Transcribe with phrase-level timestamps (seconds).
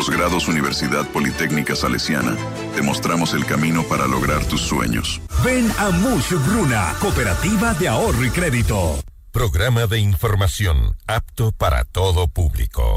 [0.00, 2.34] Posgrados Universidad Politécnica Salesiana.
[2.74, 5.20] Te mostramos el camino para lograr tus sueños.
[5.44, 8.98] Ven a Mush Bruna, Cooperativa de Ahorro y Crédito.
[9.30, 12.94] Programa de información apto para todo público.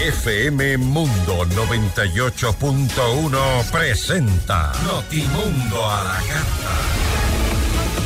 [0.00, 6.70] FM Mundo 98.1 presenta Notimundo a la carta.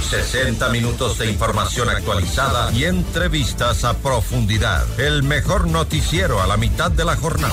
[0.08, 4.86] 60 minutos de información actualizada y entrevistas a profundidad.
[4.98, 7.52] El mejor noticiero a la mitad de la jornada.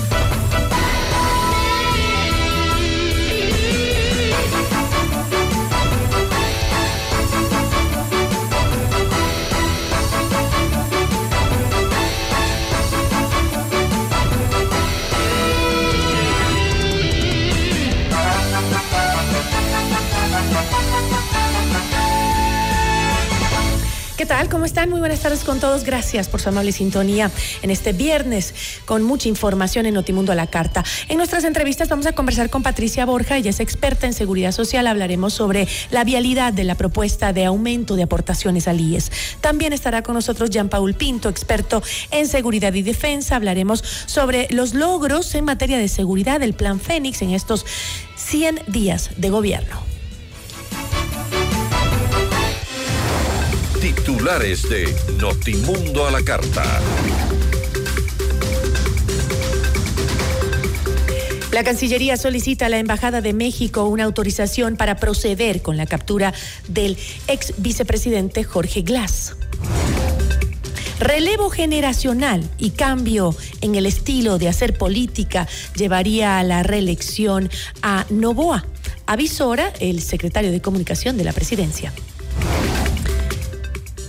[24.21, 24.49] ¿Qué tal?
[24.49, 24.91] ¿Cómo están?
[24.91, 25.83] Muy buenas tardes con todos.
[25.83, 27.31] Gracias por su amable sintonía
[27.63, 28.53] en este viernes
[28.85, 30.83] con mucha información en Notimundo a la Carta.
[31.09, 34.85] En nuestras entrevistas vamos a conversar con Patricia Borja, ella es experta en seguridad social.
[34.85, 39.11] Hablaremos sobre la vialidad de la propuesta de aumento de aportaciones al IES.
[39.41, 43.37] También estará con nosotros Jean Paul Pinto, experto en seguridad y defensa.
[43.37, 47.65] Hablaremos sobre los logros en materia de seguridad del Plan Fénix en estos
[48.17, 50.00] 100 días de gobierno.
[54.21, 56.63] De Notimundo a la Carta.
[61.51, 66.35] La Cancillería solicita a la Embajada de México una autorización para proceder con la captura
[66.67, 69.37] del ex vicepresidente Jorge Glass.
[70.99, 77.49] Relevo generacional y cambio en el estilo de hacer política llevaría a la reelección
[77.81, 78.65] a Novoa,
[79.07, 81.91] avisora el secretario de Comunicación de la Presidencia.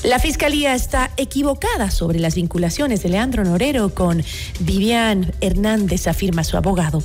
[0.03, 4.25] La Fiscalía está equivocada sobre las vinculaciones de Leandro Norero con
[4.59, 7.05] Vivian Hernández, afirma su abogado.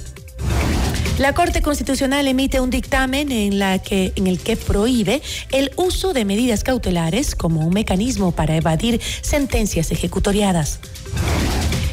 [1.19, 5.21] La Corte Constitucional emite un dictamen en, en el que prohíbe
[5.51, 10.79] el uso de medidas cautelares como un mecanismo para evadir sentencias ejecutoriadas.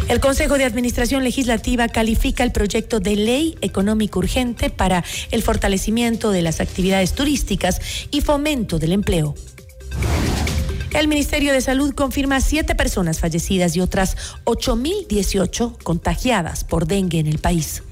[0.08, 6.30] El Consejo de Administración Legislativa califica el proyecto de ley económico urgente para el fortalecimiento
[6.30, 9.34] de las actividades turísticas y fomento del empleo.
[10.94, 17.26] El Ministerio de Salud confirma siete personas fallecidas y otras 8.018 contagiadas por dengue en
[17.26, 17.82] el país.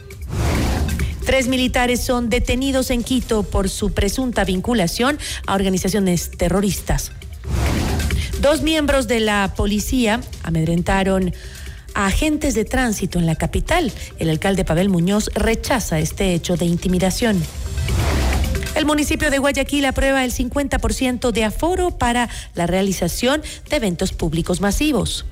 [1.26, 5.18] Tres militares son detenidos en Quito por su presunta vinculación
[5.48, 7.10] a organizaciones terroristas.
[8.40, 11.34] Dos miembros de la policía amedrentaron
[11.94, 13.92] a agentes de tránsito en la capital.
[14.20, 17.42] El alcalde Pavel Muñoz rechaza este hecho de intimidación.
[18.74, 24.60] El municipio de Guayaquil aprueba el 50% de aforo para la realización de eventos públicos
[24.60, 25.26] masivos.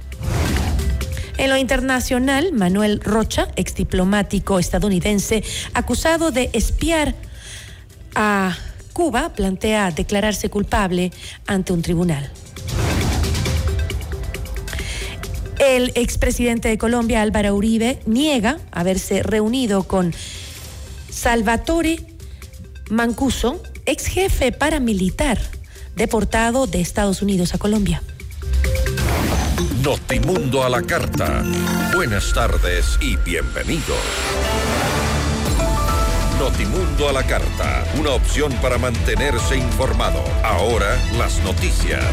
[1.39, 5.43] En lo internacional, Manuel Rocha, exdiplomático estadounidense,
[5.73, 7.15] acusado de espiar
[8.15, 8.57] a
[8.93, 11.11] Cuba, plantea declararse culpable
[11.47, 12.31] ante un tribunal.
[15.59, 20.13] El expresidente de Colombia, Álvaro Uribe, niega haberse reunido con
[21.11, 22.10] Salvatore
[22.91, 25.39] Mancuso, ex jefe paramilitar,
[25.95, 28.03] deportado de Estados Unidos a Colombia.
[29.81, 31.45] Notimundo a la carta.
[31.95, 33.97] Buenas tardes y bienvenidos.
[36.41, 40.25] Notimundo a la carta, una opción para mantenerse informado.
[40.43, 42.05] Ahora las noticias.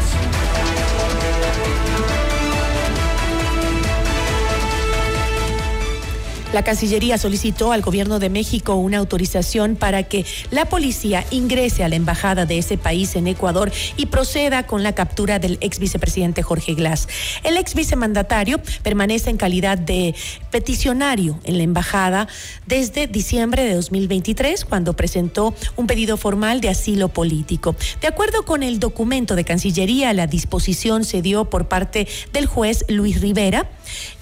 [6.54, 11.90] La Cancillería solicitó al gobierno de México una autorización para que la policía ingrese a
[11.90, 16.42] la embajada de ese país en Ecuador y proceda con la captura del ex vicepresidente
[16.42, 17.06] Jorge Glass.
[17.44, 20.14] El ex vicemandatario permanece en calidad de
[20.50, 22.28] peticionario en la embajada
[22.66, 27.76] desde diciembre de 2023, cuando presentó un pedido formal de asilo político.
[28.00, 32.86] De acuerdo con el documento de Cancillería, la disposición se dio por parte del juez
[32.88, 33.68] Luis Rivera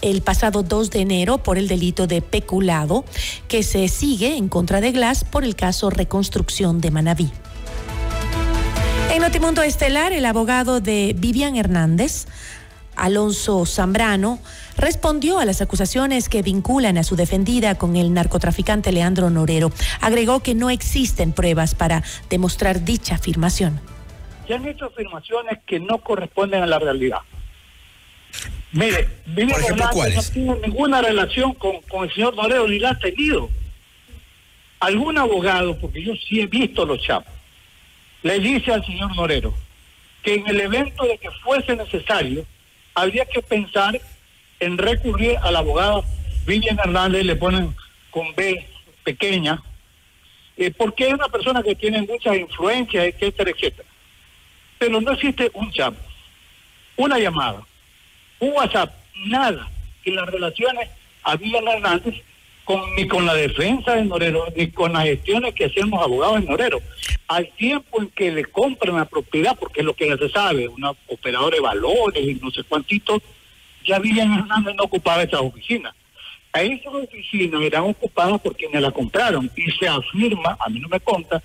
[0.03, 3.05] el pasado 2 de enero por el delito de peculado
[3.49, 7.31] que se sigue en contra de Glass por el caso Reconstrucción de Manabí.
[9.13, 12.27] En Notimundo Estelar, el abogado de Vivian Hernández
[12.97, 14.39] Alonso Zambrano,
[14.77, 19.71] respondió a las acusaciones que vinculan a su defendida con el narcotraficante Leandro Norero.
[20.01, 23.81] Agregó que no existen pruebas para demostrar dicha afirmación.
[24.49, 27.19] Se han hecho afirmaciones que no corresponden a la realidad.
[28.73, 32.99] Mire, Vivian Hernández no tiene ninguna relación con, con el señor Norero ni la ha
[32.99, 33.49] tenido.
[34.81, 37.33] Algún abogado, porque yo sí he visto los chapos,
[38.23, 39.55] le dice al señor Norero
[40.23, 42.45] que en el evento de que fuese necesario,
[42.95, 44.01] habría que pensar
[44.59, 46.03] en recurrir a la abogada
[46.47, 47.75] Vivian Hernández, le ponen
[48.11, 48.67] con B
[49.05, 49.63] pequeña,
[50.57, 53.89] eh, porque es una persona que tiene muchas influencias, etcétera, etcétera.
[54.79, 55.95] Pero no existe un chat,
[56.97, 57.63] una llamada,
[58.41, 58.95] un WhatsApp,
[59.27, 59.69] nada
[60.03, 60.89] que las relaciones
[61.23, 62.15] a Vivian Hernández
[62.65, 66.47] con, ni con la defensa de Norero, ni con las gestiones que hacemos abogados en
[66.47, 66.81] Norero.
[67.29, 70.69] Al tiempo en que le compran la propiedad, porque es lo que ya se sabe,
[70.69, 73.23] una operadora de valores y no sé cuántitos,
[73.85, 75.95] ya Vivian Hernández no ocupaba esas oficinas.
[76.53, 80.89] A esas oficinas eran ocupadas por quienes la compraron y se afirma, a mí no
[80.89, 81.43] me conta,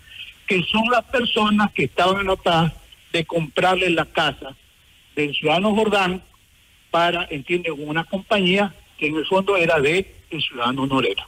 [0.47, 2.73] que son las personas que estaban anotadas
[3.11, 4.55] de comprarle la casa
[5.15, 6.21] del ciudadano Jordán
[6.91, 11.23] para, entiende, una compañía que en el fondo era de el ciudadano Norero.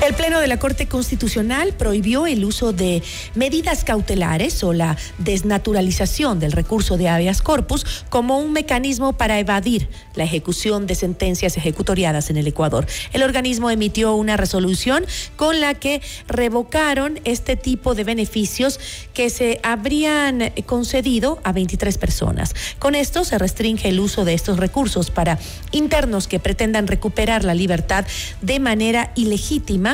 [0.00, 3.02] El Pleno de la Corte Constitucional prohibió el uso de
[3.34, 9.88] medidas cautelares o la desnaturalización del recurso de habeas corpus como un mecanismo para evadir
[10.14, 12.86] la ejecución de sentencias ejecutoriadas en el Ecuador.
[13.12, 15.04] El organismo emitió una resolución
[15.34, 18.78] con la que revocaron este tipo de beneficios
[19.14, 22.54] que se habrían concedido a 23 personas.
[22.78, 25.40] Con esto se restringe el uso de estos recursos para
[25.72, 28.06] internos que pretendan recuperar la libertad
[28.42, 29.87] de manera ilegítima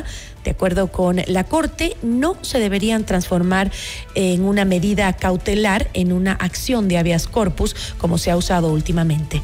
[0.45, 3.71] de acuerdo con la Corte, no se deberían transformar
[4.15, 9.43] en una medida cautelar en una acción de habeas corpus como se ha usado últimamente.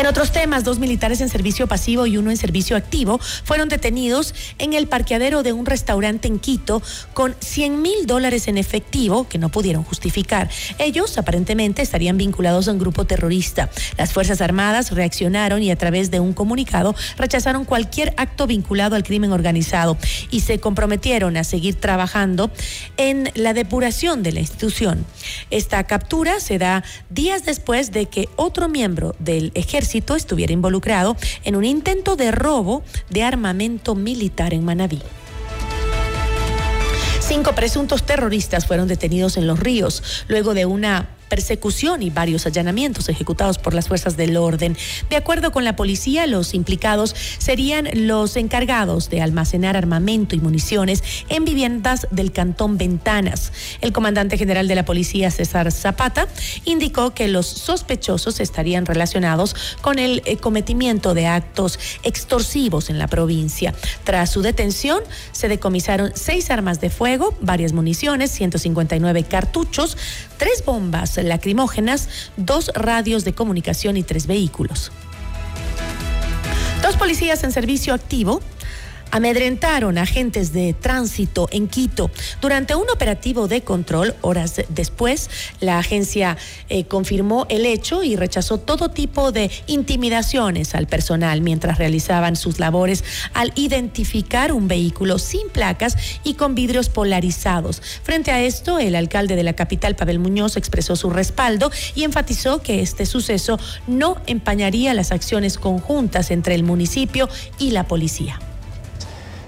[0.00, 4.34] En otros temas, dos militares en servicio pasivo y uno en servicio activo fueron detenidos
[4.56, 6.80] en el parqueadero de un restaurante en Quito
[7.12, 10.48] con 100 mil dólares en efectivo que no pudieron justificar.
[10.78, 13.68] Ellos aparentemente estarían vinculados a un grupo terrorista.
[13.98, 19.02] Las Fuerzas Armadas reaccionaron y a través de un comunicado rechazaron cualquier acto vinculado al
[19.02, 19.98] crimen organizado
[20.30, 22.50] y se comprometieron a seguir trabajando
[22.96, 25.04] en la depuración de la institución.
[25.50, 31.56] Esta captura se da días después de que otro miembro del ejército estuviera involucrado en
[31.56, 35.02] un intento de robo de armamento militar en Manabí.
[37.20, 43.08] Cinco presuntos terroristas fueron detenidos en Los Ríos luego de una persecución y varios allanamientos
[43.08, 44.76] ejecutados por las fuerzas del orden.
[45.08, 51.02] De acuerdo con la policía, los implicados serían los encargados de almacenar armamento y municiones
[51.30, 53.52] en viviendas del cantón Ventanas.
[53.80, 56.26] El comandante general de la policía, César Zapata,
[56.64, 63.06] indicó que los sospechosos estarían relacionados con el eh, cometimiento de actos extorsivos en la
[63.06, 63.72] provincia.
[64.02, 65.00] Tras su detención,
[65.30, 69.96] se decomisaron seis armas de fuego, varias municiones, 159 cartuchos,
[70.40, 72.08] tres bombas lacrimógenas,
[72.38, 74.90] dos radios de comunicación y tres vehículos.
[76.82, 78.40] Dos policías en servicio activo
[79.10, 82.10] amedrentaron agentes de tránsito en Quito.
[82.40, 85.30] Durante un operativo de control, horas después,
[85.60, 86.36] la agencia
[86.68, 92.58] eh, confirmó el hecho y rechazó todo tipo de intimidaciones al personal mientras realizaban sus
[92.58, 97.82] labores al identificar un vehículo sin placas y con vidrios polarizados.
[98.02, 102.62] Frente a esto, el alcalde de la capital, Pavel Muñoz, expresó su respaldo y enfatizó
[102.62, 108.40] que este suceso no empañaría las acciones conjuntas entre el municipio y la policía.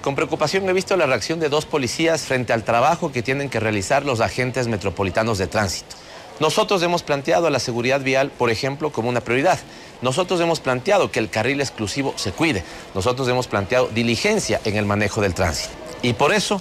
[0.03, 3.61] Con preocupación he visto la reacción de dos policías frente al trabajo que tienen que
[3.61, 5.95] realizar los agentes metropolitanos de tránsito.
[6.41, 9.61] Nosotros hemos planteado la seguridad vial, por ejemplo, como una prioridad.
[10.01, 12.65] Nosotros hemos planteado que el carril exclusivo se cuide.
[12.97, 15.71] Nosotros hemos planteado diligencia en el manejo del tránsito.
[16.03, 16.61] Y por eso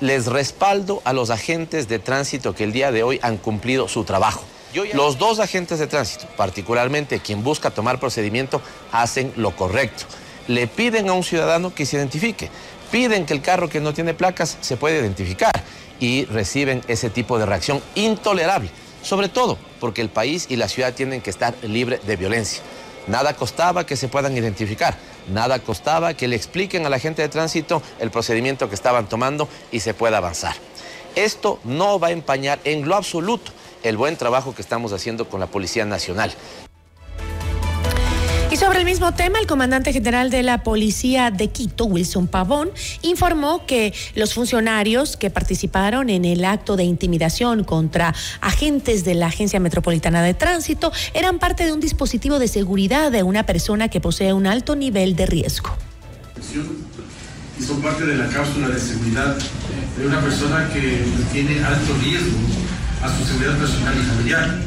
[0.00, 4.04] les respaldo a los agentes de tránsito que el día de hoy han cumplido su
[4.04, 4.44] trabajo.
[4.92, 8.62] Los dos agentes de tránsito, particularmente quien busca tomar procedimiento,
[8.92, 10.04] hacen lo correcto.
[10.46, 12.48] Le piden a un ciudadano que se identifique
[12.90, 15.52] piden que el carro que no tiene placas se pueda identificar
[16.00, 18.70] y reciben ese tipo de reacción intolerable,
[19.02, 22.62] sobre todo porque el país y la ciudad tienen que estar libres de violencia.
[23.06, 24.96] Nada costaba que se puedan identificar,
[25.32, 29.48] nada costaba que le expliquen a la gente de tránsito el procedimiento que estaban tomando
[29.70, 30.54] y se pueda avanzar.
[31.14, 33.52] Esto no va a empañar en lo absoluto
[33.82, 36.34] el buen trabajo que estamos haciendo con la Policía Nacional
[38.66, 42.70] sobre el mismo tema, el comandante general de la Policía de Quito, Wilson Pavón,
[43.02, 49.28] informó que los funcionarios que participaron en el acto de intimidación contra agentes de la
[49.28, 54.00] Agencia Metropolitana de Tránsito eran parte de un dispositivo de seguridad de una persona que
[54.00, 55.70] posee un alto nivel de riesgo.
[57.60, 59.36] Y son parte de la cápsula de seguridad
[59.96, 62.36] de una persona que tiene alto riesgo
[63.00, 64.58] a su seguridad personal y familiar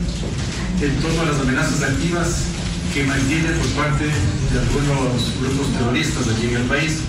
[0.82, 2.59] en torno a las amenazas activas
[2.94, 7.00] que mantiene por parte de algunos grupos terroristas aquí en el país.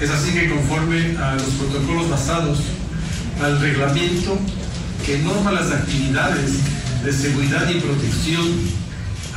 [0.00, 2.58] Es así que conforme a los protocolos basados
[3.40, 4.38] al reglamento
[5.06, 6.58] que norma las actividades
[7.04, 8.46] de seguridad y protección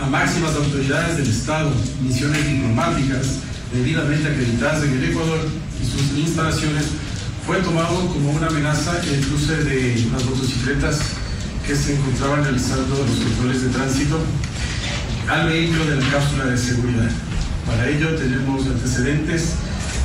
[0.01, 3.39] a máximas autoridades del Estado, misiones diplomáticas
[3.73, 5.39] debidamente acreditadas en el Ecuador
[5.81, 6.85] y sus instalaciones,
[7.45, 10.99] fue tomado como una amenaza el cruce de las motocicletas
[11.65, 14.19] que se encontraban realizando los controles de tránsito
[15.29, 17.09] al vehículo de la cápsula de seguridad.
[17.65, 19.55] Para ello tenemos antecedentes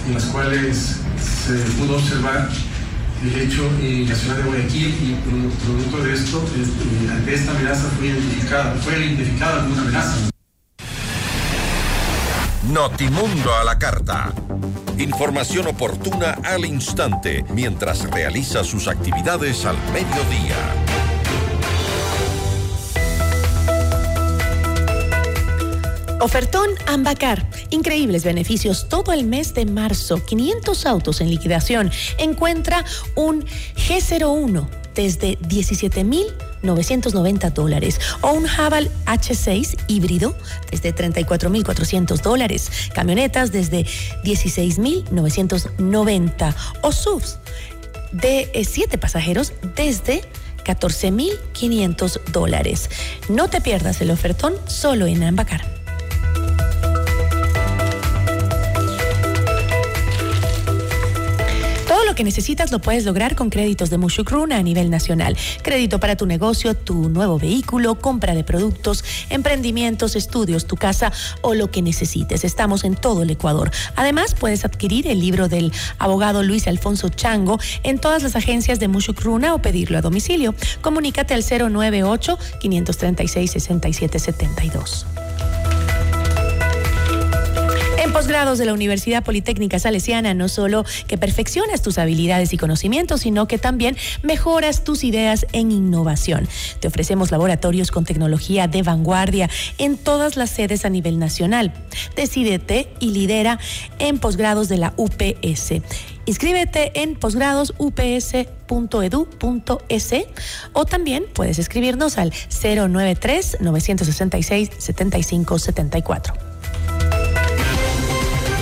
[0.06, 2.48] en los cuales se pudo observar
[3.22, 5.14] el hecho en la ciudad de Guayaquil y
[5.62, 6.42] producto de esto,
[7.10, 10.16] ante esta amenaza fue identificada, fue identificada como amenaza.
[12.72, 14.32] Notimundo a la carta.
[14.96, 21.19] Información oportuna al instante mientras realiza sus actividades al mediodía.
[26.20, 27.48] Ofertón Ambacar.
[27.70, 30.22] Increíbles beneficios todo el mes de marzo.
[30.24, 31.90] 500 autos en liquidación.
[32.18, 32.84] Encuentra
[33.14, 40.36] un G01 desde 17.990 dólares o un Haval H6 híbrido
[40.70, 42.70] desde 34.400 dólares.
[42.92, 43.86] Camionetas desde
[44.24, 47.38] 16.990 o SUVs
[48.12, 50.20] de 7 pasajeros desde
[50.64, 52.90] 14.500 dólares.
[53.30, 55.79] No te pierdas el ofertón solo en Ambacar.
[62.10, 65.36] Lo que necesitas lo puedes lograr con créditos de Mushukruna a nivel nacional.
[65.62, 71.54] Crédito para tu negocio, tu nuevo vehículo, compra de productos, emprendimientos, estudios, tu casa o
[71.54, 72.42] lo que necesites.
[72.42, 73.70] Estamos en todo el Ecuador.
[73.94, 78.88] Además, puedes adquirir el libro del abogado Luis Alfonso Chango en todas las agencias de
[78.88, 80.56] Mushukruna o pedirlo a domicilio.
[80.80, 85.06] Comunícate al 098 536 6772.
[88.20, 93.48] Posgrados de la Universidad Politécnica Salesiana, no solo que perfeccionas tus habilidades y conocimientos, sino
[93.48, 96.46] que también mejoras tus ideas en innovación.
[96.80, 99.48] Te ofrecemos laboratorios con tecnología de vanguardia
[99.78, 101.72] en todas las sedes a nivel nacional.
[102.14, 103.58] Decídete y lidera
[103.98, 105.80] en posgrados de la UPS.
[106.26, 110.14] Inscríbete en posgradosups.edu.es
[110.74, 116.49] o también puedes escribirnos al 093 966 7574.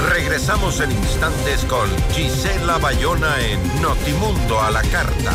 [0.06, 5.32] Regresamos en instantes con Gisela Bayona en Notimundo a la Carta.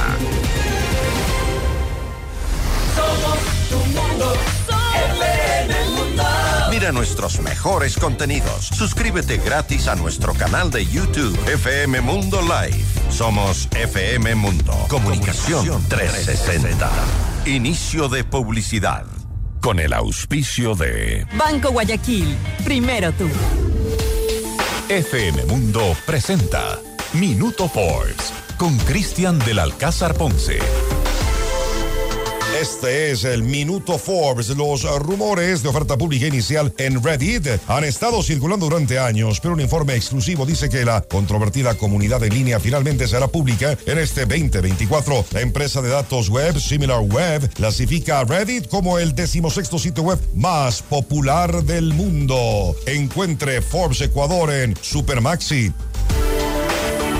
[2.95, 3.39] Somos
[3.69, 4.33] tu mundo.
[5.95, 6.23] mundo.
[6.71, 8.67] Mira nuestros mejores contenidos.
[8.67, 12.83] Suscríbete gratis a nuestro canal de YouTube FM Mundo Live.
[13.09, 14.73] Somos FM Mundo.
[14.87, 16.89] Comunicación 360.
[17.45, 19.05] Inicio de publicidad.
[19.61, 22.35] Con el auspicio de Banco Guayaquil.
[22.63, 23.29] Primero tú.
[24.89, 26.79] FM Mundo presenta
[27.13, 30.59] Minuto Forbes con Cristian del Alcázar Ponce.
[32.63, 34.47] Este es el Minuto Forbes.
[34.47, 39.59] Los rumores de oferta pública inicial en Reddit han estado circulando durante años, pero un
[39.59, 45.25] informe exclusivo dice que la controvertida comunidad en línea finalmente será pública en este 2024.
[45.31, 50.81] La empresa de datos web SimilarWeb clasifica a Reddit como el decimosexto sitio web más
[50.83, 52.77] popular del mundo.
[52.85, 55.73] Encuentre Forbes Ecuador en Supermaxi.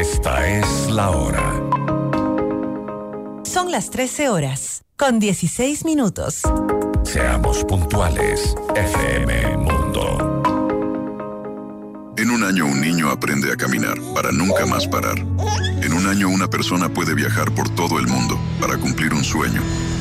[0.00, 1.60] esta es la hora.
[3.44, 6.40] Son las 13 horas, con 16 minutos.
[7.02, 10.42] Seamos puntuales, FM Mundo.
[12.16, 15.18] En un año un niño aprende a caminar para nunca más parar.
[15.18, 19.60] En un año una persona puede viajar por todo el mundo para cumplir un sueño.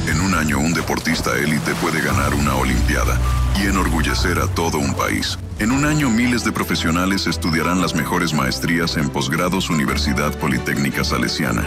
[0.10, 3.16] En un año un deportista élite puede ganar una Olimpiada
[3.62, 5.38] y enorgullecer a todo un país.
[5.60, 11.62] En un año miles de profesionales estudiarán las mejores maestrías en posgrados Universidad Politécnica Salesiana.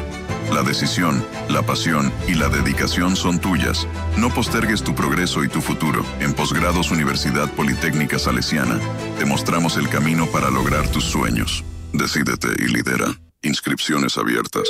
[0.52, 3.86] La decisión, la pasión y la dedicación son tuyas.
[4.16, 6.04] No postergues tu progreso y tu futuro.
[6.18, 8.76] En posgrados Universidad Politécnica Salesiana,
[9.20, 11.62] te mostramos el camino para lograr tus sueños.
[11.92, 13.06] Decídete y lidera.
[13.42, 14.68] Inscripciones abiertas.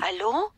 [0.00, 0.57] ¿Aló?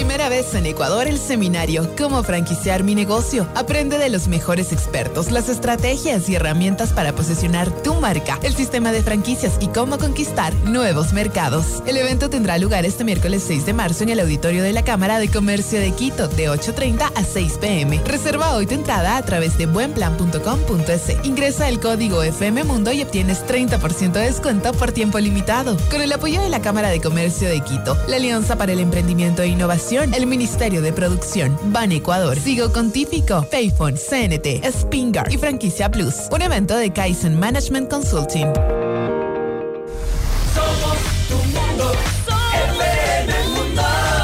[0.00, 3.46] Primera vez en Ecuador, el seminario Cómo franquiciar mi negocio.
[3.54, 8.92] Aprende de los mejores expertos las estrategias y herramientas para posicionar tu marca, el sistema
[8.92, 11.82] de franquicias y cómo conquistar nuevos mercados.
[11.84, 15.18] El evento tendrá lugar este miércoles 6 de marzo en el auditorio de la Cámara
[15.18, 18.00] de Comercio de Quito de 8.30 a 6 pm.
[18.06, 21.26] Reserva hoy tu entrada a través de buenplan.com.es.
[21.26, 25.76] Ingresa el código FM Mundo y obtienes 30% de descuento por tiempo limitado.
[25.90, 29.42] Con el apoyo de la Cámara de Comercio de Quito, la Alianza para el Emprendimiento
[29.42, 35.90] e Innovación el Ministerio de Producción, Ban Ecuador, Sigo Contífico, Payphone, CNT, Spingar y Franquicia
[35.90, 36.28] Plus.
[36.30, 38.52] Un evento de Kaizen Management Consulting.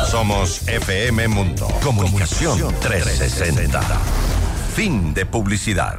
[0.09, 1.67] Somos FM Mundo.
[1.83, 3.81] Comunicación 360.
[4.75, 5.99] Fin de publicidad.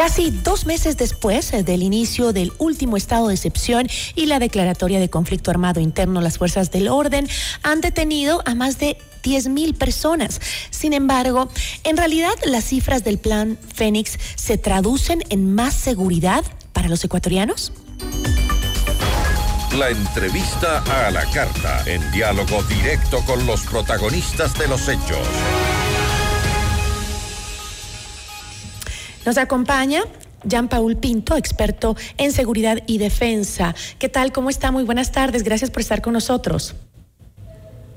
[0.00, 4.98] Casi dos meses después eh, del inicio del último estado de excepción y la declaratoria
[4.98, 7.28] de conflicto armado interno, las fuerzas del orden
[7.62, 10.40] han detenido a más de 10.000 personas.
[10.70, 11.50] Sin embargo,
[11.84, 17.70] en realidad las cifras del plan Fénix se traducen en más seguridad para los ecuatorianos.
[19.76, 25.28] La entrevista a la carta, en diálogo directo con los protagonistas de los hechos.
[29.24, 30.02] Nos acompaña
[30.44, 33.74] Jean-Paul Pinto, experto en seguridad y defensa.
[33.98, 34.32] ¿Qué tal?
[34.32, 34.70] ¿Cómo está?
[34.72, 35.42] Muy buenas tardes.
[35.42, 36.74] Gracias por estar con nosotros.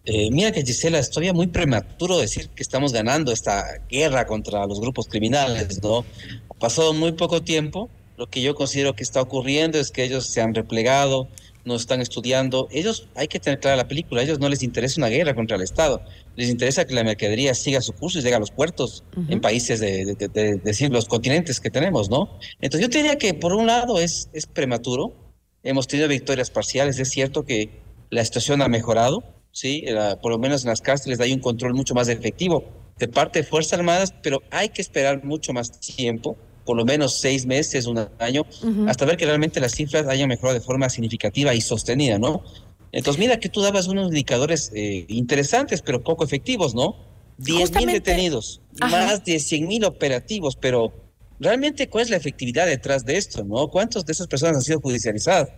[0.04, 4.66] Eh, mira que Gisela, es todavía muy prematuro decir que estamos ganando esta guerra contra
[4.66, 6.04] los grupos criminales, ¿no?
[6.48, 10.26] Ha pasado muy poco tiempo, lo que yo considero que está ocurriendo es que ellos
[10.26, 11.28] se han replegado,
[11.66, 12.68] no están estudiando.
[12.70, 15.56] Ellos, hay que tener clara la película, a ellos no les interesa una guerra contra
[15.56, 16.00] el Estado,
[16.36, 19.78] les interesa que la mercadería siga su curso y llegue a los puertos en países
[19.78, 20.16] de,
[20.64, 22.30] decir, los continentes que tenemos, ¿no?
[22.62, 25.27] Entonces yo diría que por un lado es, es prematuro,
[25.62, 26.98] Hemos tenido victorias parciales.
[26.98, 29.84] Es cierto que la situación ha mejorado, ¿sí?
[30.22, 32.64] por lo menos en las cárceles hay un control mucho más efectivo
[32.98, 37.20] de parte de Fuerzas Armadas, pero hay que esperar mucho más tiempo, por lo menos
[37.20, 38.44] seis meses, un año,
[38.86, 42.42] hasta ver que realmente las cifras hayan mejorado de forma significativa y sostenida, ¿no?
[42.90, 46.96] Entonces, mira que tú dabas unos indicadores eh, interesantes, pero poco efectivos, ¿no?
[47.38, 50.92] 10 mil detenidos, más de 100 mil operativos, pero
[51.40, 53.68] realmente cuál es la efectividad detrás de esto, ¿no?
[53.68, 55.50] ¿Cuántos de esas personas han sido judicializadas?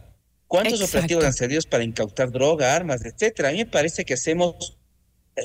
[0.46, 3.50] ¿Cuántos operativos han servido para incautar droga, armas, etcétera?
[3.50, 4.78] A mí me parece que hacemos,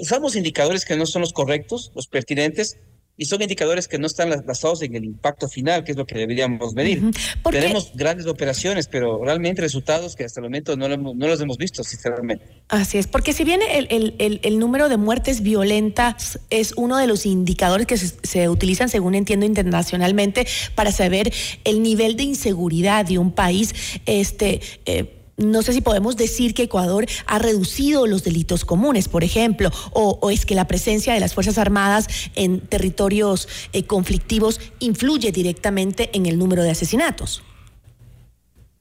[0.01, 2.77] usamos indicadores que no son los correctos, los pertinentes,
[3.17, 6.15] y son indicadores que no están basados en el impacto final, que es lo que
[6.15, 7.01] deberíamos medir.
[7.49, 11.83] Tenemos grandes operaciones, pero realmente resultados que hasta el momento no, no los hemos visto,
[11.83, 12.45] sinceramente.
[12.67, 13.87] Así es, porque si bien el,
[14.19, 19.15] el, el, número de muertes violentas es uno de los indicadores que se, utilizan, según
[19.15, 21.31] entiendo internacionalmente, para saber
[21.63, 23.73] el nivel de inseguridad de un país,
[24.05, 24.61] este...
[24.85, 29.69] Eh, no sé si podemos decir que Ecuador ha reducido los delitos comunes, por ejemplo,
[29.91, 36.09] o, es que la presencia de las Fuerzas Armadas en territorios eh, conflictivos influye directamente
[36.13, 37.43] en el número de asesinatos.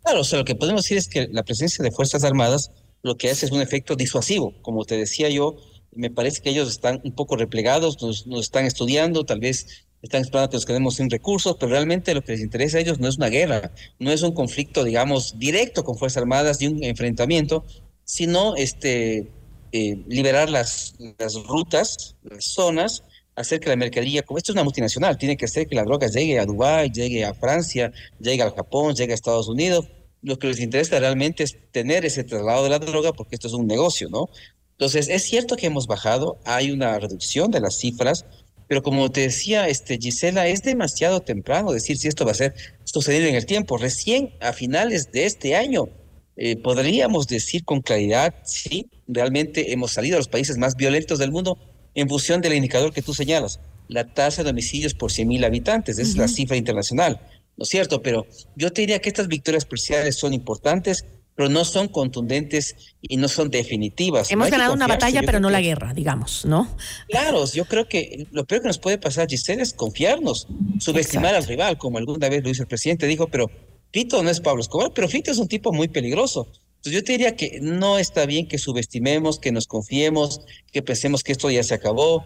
[0.02, 2.70] Claro, o sea, lo que podemos decir es que la presencia de Fuerzas Armadas
[3.02, 4.54] lo que hace es un efecto disuasivo.
[4.62, 5.56] Como te decía yo,
[5.92, 10.20] me parece que ellos están un poco replegados, nos, nos están estudiando, tal vez están
[10.20, 13.08] esperando que nos quedemos sin recursos, pero realmente lo que les interesa a ellos no
[13.08, 17.64] es una guerra, no es un conflicto, digamos, directo con Fuerzas Armadas y un enfrentamiento,
[18.04, 19.32] sino este,
[19.72, 23.02] eh, liberar las, las rutas, las zonas,
[23.34, 26.06] hacer que la mercadería, como esto es una multinacional, tiene que hacer que la droga
[26.06, 27.90] llegue a Dubái, llegue a Francia,
[28.20, 29.88] llegue al Japón, llegue a Estados Unidos.
[30.20, 33.54] Lo que les interesa realmente es tener ese traslado de la droga porque esto es
[33.54, 34.28] un negocio, ¿no?
[34.72, 38.26] Entonces, es cierto que hemos bajado, hay una reducción de las cifras,
[38.68, 42.54] pero como te decía este, Gisela, es demasiado temprano decir si esto va a ser
[42.84, 43.76] sucedido en el tiempo.
[43.76, 45.88] Recién a finales de este año
[46.36, 51.30] eh, podríamos decir con claridad si realmente hemos salido a los países más violentos del
[51.30, 51.58] mundo
[51.94, 56.10] en función del indicador que tú señalas, la tasa de homicidios por 100.000 habitantes, esa
[56.10, 57.20] es la cifra internacional,
[57.56, 58.02] ¿no es cierto?
[58.02, 63.16] Pero yo te diría que estas victorias parciales son importantes, pero no son contundentes y
[63.16, 64.30] no son definitivas.
[64.30, 66.76] Hemos ganado una batalla, pero no la guerra, digamos, ¿no?
[67.08, 70.46] Claro, yo creo que lo peor que nos puede pasar, Giselle, es confiarnos,
[70.78, 73.50] subestimar al rival, como alguna vez lo hizo el presidente, dijo, pero
[73.92, 76.48] Fito no es Pablo Escobar, pero Fito es un tipo muy peligroso.
[76.76, 81.22] Entonces yo te diría que no está bien que subestimemos, que nos confiemos, que pensemos
[81.22, 82.24] que esto ya se acabó,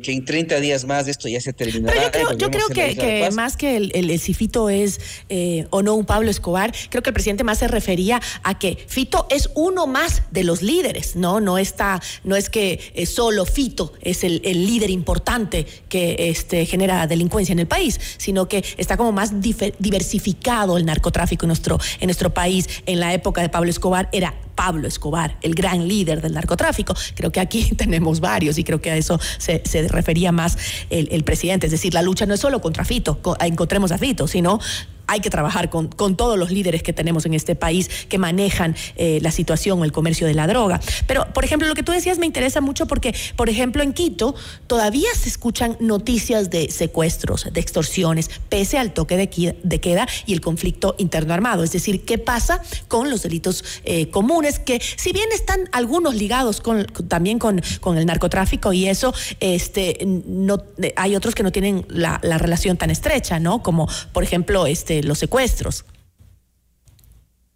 [0.00, 2.10] que, en 30 días más esto ya se terminará.
[2.10, 6.30] Pero yo creo, que, más que el, el, Fito es eh, o no un Pablo
[6.30, 10.44] Escobar, creo que el presidente más se refería a que Fito es uno más de
[10.44, 11.40] los líderes, ¿no?
[11.40, 17.06] No está, no es que eh, solo Fito es el, líder importante que este, genera
[17.06, 22.06] delincuencia en el país, sino que está como más diversificado el narcotráfico en nuestro, en
[22.06, 22.68] nuestro país.
[22.86, 26.94] En la época de Pablo Escobar era Pablo Escobar, el gran líder del narcotráfico.
[27.14, 30.58] Creo que aquí tenemos varios y creo que a eso se, refería más
[30.90, 31.66] el, el, presidente.
[31.66, 34.60] Es decir, la lucha no es solo contra Fito, encontremos a Fito, sino
[35.06, 38.74] hay que trabajar con, con, todos los líderes que tenemos en este país que manejan
[38.96, 40.80] eh, la situación o el comercio de la droga.
[41.06, 44.34] Pero, por ejemplo, lo que tú decías me interesa mucho porque, por ejemplo, en Quito
[44.66, 50.40] todavía se escuchan noticias de secuestros, de extorsiones, pese al toque de, queda y el
[50.40, 51.62] conflicto interno armado.
[51.62, 56.60] Es decir, ¿qué pasa con los delitos eh, comunes que, si bien están algunos ligados
[56.60, 60.62] con, también con, con el narcotráfico y eso, este, no,
[60.96, 63.62] hay otros que no tienen la, la relación tan estrecha, ¿no?
[63.62, 65.84] Como, por ejemplo, este los secuestros.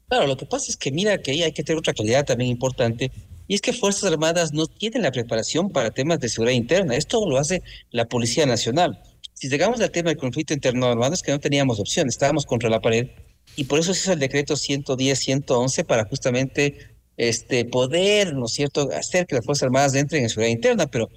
[0.08, 2.50] Claro, lo que pasa es que mira que ahí hay que tener otra claridad también
[2.50, 3.12] importante,
[3.46, 6.94] y es que Fuerzas Armadas no tienen la preparación para temas de seguridad interna.
[6.96, 9.02] Esto lo hace la Policía Nacional.
[9.34, 12.70] Si llegamos al tema del conflicto interno armado, es que no teníamos opción, estábamos contra
[12.70, 13.08] la pared,
[13.56, 18.88] y por eso se hizo el decreto 110-111 para justamente este, poder, ¿no es cierto?,
[18.92, 21.08] hacer que las Fuerzas Armadas entren en seguridad interna, pero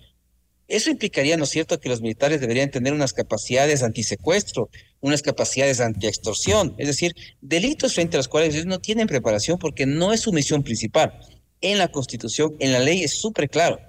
[0.68, 4.70] eso implicaría, ¿no es cierto?, que los militares deberían tener unas capacidades antisecuestro,
[5.02, 9.86] unas capacidades anti-extorsión, es decir, delitos frente a los cuales ellos no tienen preparación porque
[9.86, 11.20] no es su misión principal.
[11.62, 13.80] En la Constitución, en la ley es súper claro.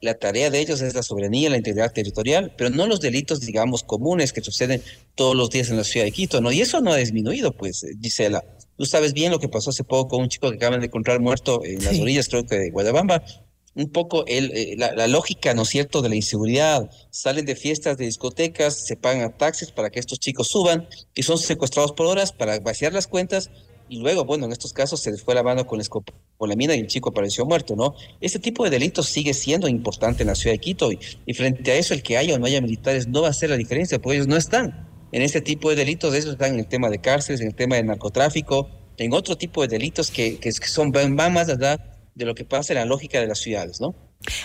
[0.00, 3.82] La tarea de ellos es la soberanía, la integridad territorial, pero no los delitos, digamos,
[3.82, 4.82] comunes que suceden
[5.14, 6.52] todos los días en la ciudad de Quito, ¿no?
[6.52, 8.44] Y eso no ha disminuido, pues, Gisela.
[8.76, 11.20] Tú sabes bien lo que pasó hace poco con un chico que acaban de encontrar
[11.20, 13.24] muerto en las orillas, creo que de Guadabamba,
[13.74, 16.90] un poco el, eh, la, lógica, ¿no es cierto?, de la inseguridad.
[17.10, 21.38] Salen de fiestas, de discotecas, se pagan taxis para que estos chicos suban y son
[21.38, 23.50] secuestrados por horas para vaciar las cuentas
[23.88, 25.80] y luego, bueno, en estos casos se les fue la mano con,
[26.36, 27.94] con la mina y el chico apareció muerto, ¿no?
[28.20, 31.76] Este tipo de delitos sigue siendo importante en la ciudad de Quito y, frente a
[31.76, 34.16] eso el que haya o no haya militares no va a hacer la diferencia porque
[34.16, 37.40] ellos no están en este tipo de delitos, ellos están en el tema de cárceles,
[37.40, 41.46] en el tema de narcotráfico, en otro tipo de delitos que, son, van más
[42.14, 43.94] de lo que pasa en la lógica de las ciudades, ¿no?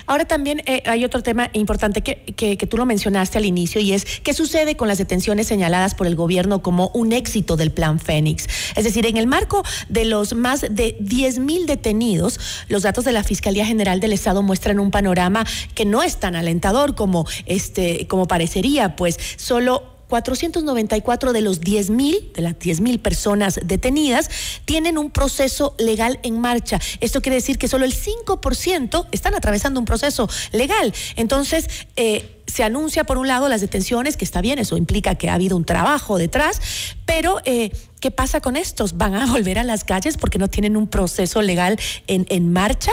[0.06, 3.94] Ahora también eh, hay otro tema importante que, que, tú lo mencionaste al inicio y
[3.94, 8.00] es qué sucede con las detenciones señaladas por el gobierno como un éxito del plan
[8.00, 8.48] Fénix.
[8.76, 13.14] Es decir, en el marco de los más de 10 mil detenidos, los datos de
[13.14, 18.08] la Fiscalía General del Estado muestran un panorama que no es tan alentador como, este,
[18.08, 24.30] como parecería, pues solo 494 de los 10.000, de las 10.000 personas detenidas,
[24.66, 26.82] tienen un proceso legal en marcha.
[27.00, 30.94] Esto quiere decir que solo el 5% están atravesando un proceso legal.
[31.16, 35.30] Entonces, eh, se anuncia por un lado las detenciones, que está bien, eso implica que
[35.30, 36.60] ha habido un trabajo detrás,
[37.06, 38.98] pero eh, ¿qué pasa con estos?
[38.98, 42.92] ¿Van a volver a las calles porque no tienen un proceso legal en, en marcha?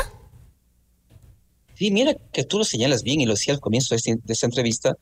[1.76, 4.96] Sí, mira que tú lo señalas bien y lo decía al comienzo de, esta entrevista,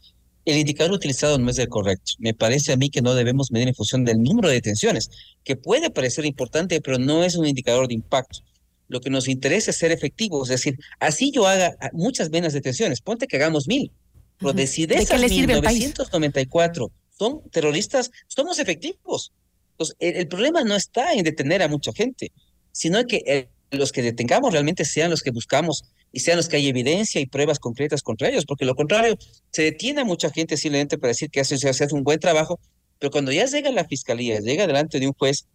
[0.45, 2.13] el indicador utilizado no es el correcto.
[2.19, 5.11] Me parece a mí que no debemos medir en función del número de detenciones,
[5.43, 8.41] que puede parecer importante, pero no es un indicador de impacto.
[8.89, 13.01] Lo que nos interesa es ser efectivos, es decir, así yo haga muchas menos detenciones,
[13.01, 13.91] ponte que hagamos mil,
[14.39, 19.33] pero de si de, esas 1994 son terroristas, somos efectivos.
[19.73, 22.31] Entonces, el, problema no está en detener a mucha gente,
[22.73, 26.57] sino que eh, los que detengamos realmente sean los que buscamos y sean los que
[26.57, 29.19] hay evidencia y pruebas concretas contra ellos, porque lo contrario,
[29.51, 32.61] se detiene a mucha gente simplemente para decir que hace, se hace un buen trabajo,
[33.01, 35.47] pero cuando ya llega la fiscalía, llega delante de un juez,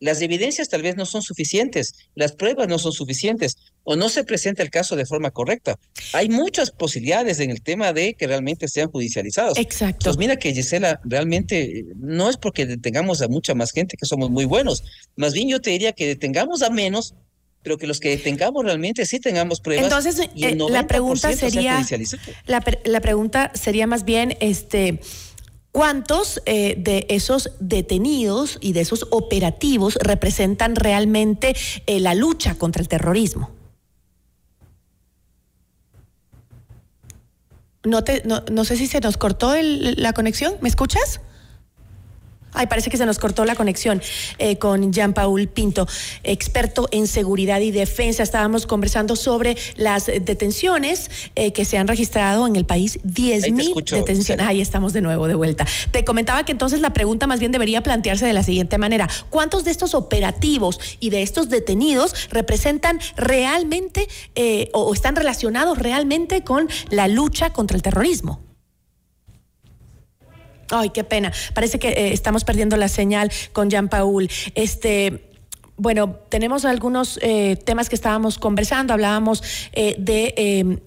[0.00, 4.24] las evidencias tal vez no son suficientes, las pruebas no son suficientes o no se
[4.24, 5.78] presenta el caso de forma correcta.
[6.12, 9.56] Hay muchas posibilidades en el tema de que realmente sean judicializados.
[9.58, 9.96] Exacto.
[10.00, 14.28] Entonces mira que Gisela, realmente no es porque detengamos a mucha más gente que somos
[14.28, 14.84] muy buenos,
[15.16, 17.14] más bien yo te diría que detengamos a menos
[17.62, 19.84] pero que los que tengamos realmente sí tengamos pruebas.
[19.84, 21.84] Entonces, eh, la pregunta sería,
[22.46, 25.00] la, la, pregunta sería más bien, este,
[25.70, 31.54] ¿cuántos eh, de esos detenidos y de esos operativos representan realmente
[31.86, 33.50] eh, la lucha contra el terrorismo?
[37.84, 41.20] No, te, no, no sé si se nos cortó la conexión, ¿me escuchas?
[42.54, 44.02] Ay, parece que se nos cortó la conexión
[44.38, 45.86] eh, con Jean-Paul Pinto,
[46.22, 48.22] experto en seguridad y defensa.
[48.22, 52.98] Estábamos conversando sobre las detenciones eh, que se han registrado en el país.
[53.04, 54.46] 10 mil detenciones.
[54.46, 55.66] Ahí estamos de nuevo, de vuelta.
[55.90, 59.08] Te comentaba que entonces la pregunta más bien debería plantearse de la siguiente manera.
[59.30, 66.44] ¿Cuántos de estos operativos y de estos detenidos representan realmente eh, o están relacionados realmente
[66.44, 68.51] con la lucha contra el terrorismo?
[70.72, 71.32] Ay, qué pena.
[71.54, 74.28] Parece que eh, estamos perdiendo la señal con Jean Paul.
[74.54, 75.28] Este.
[75.78, 78.92] Bueno, tenemos algunos eh, temas que estábamos conversando.
[78.92, 80.78] Hablábamos eh, de em,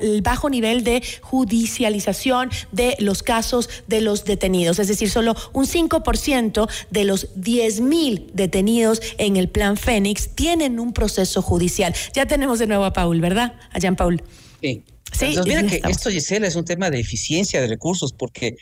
[0.00, 4.78] el bajo nivel de judicialización de los casos de los detenidos.
[4.78, 10.78] Es decir, solo un 5% de los 10 mil detenidos en el Plan Fénix tienen
[10.78, 11.94] un proceso judicial.
[12.12, 13.54] Ya tenemos de nuevo a Paul, ¿verdad?
[13.72, 14.22] A Jean Paul.
[14.60, 14.84] Sí.
[15.12, 18.56] Sí, Entonces, mira que esto, Gisela, es un tema de eficiencia de recursos, porque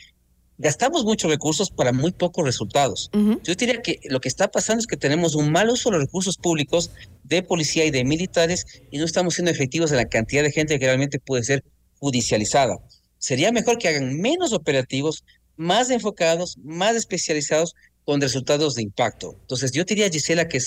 [0.57, 3.09] gastamos muchos recursos para muy pocos resultados.
[3.43, 6.05] Yo diría que lo que está pasando es que tenemos un mal uso de los
[6.05, 6.91] recursos públicos
[7.23, 10.79] de policía y de militares y no estamos siendo efectivos en la cantidad de gente
[10.79, 11.63] que realmente puede ser
[11.99, 12.77] judicializada.
[13.17, 15.23] Sería mejor que hagan menos operativos,
[15.55, 19.35] más enfocados, más especializados con resultados de impacto.
[19.41, 20.61] Entonces yo diría, Gisela, que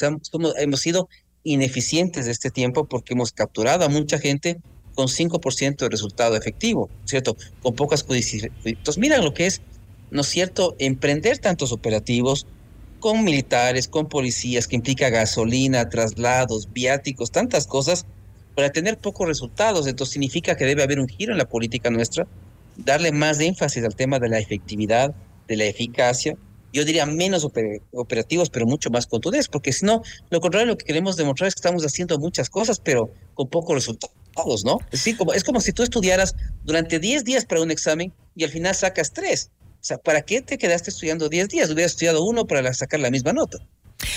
[0.59, 1.09] hemos sido
[1.42, 4.59] ineficientes de este tiempo porque hemos capturado a mucha gente
[4.94, 7.37] con 5% de resultado efectivo, ¿cierto?
[7.62, 8.64] Con pocas judicializaciones.
[8.64, 9.61] Entonces, mira lo que es
[10.16, 12.46] ¿no es cierto?, emprender tantos operativos
[12.98, 18.07] con militares, con policías, que implica gasolina, traslados, viáticos, tantas cosas,
[18.57, 19.87] para tener pocos resultados.
[19.87, 22.26] Entonces significa que debe haber un giro en la política nuestra,
[22.76, 25.14] darle más énfasis al tema de la efectividad,
[25.46, 26.37] de la eficacia.
[26.72, 27.46] Yo diría menos
[27.92, 31.55] operativos, pero mucho más contundentes, porque si no, lo contrario, lo que queremos demostrar es
[31.55, 34.79] que estamos haciendo muchas cosas, pero con pocos resultados, ¿no?
[34.90, 38.50] Es, como, es como si tú estudiaras durante 10 días para un examen y al
[38.50, 41.70] final sacas 3 o sea, ¿para qué te quedaste estudiando 10 días?
[41.70, 43.59] Hubieras estudiado uno para sacar la misma nota.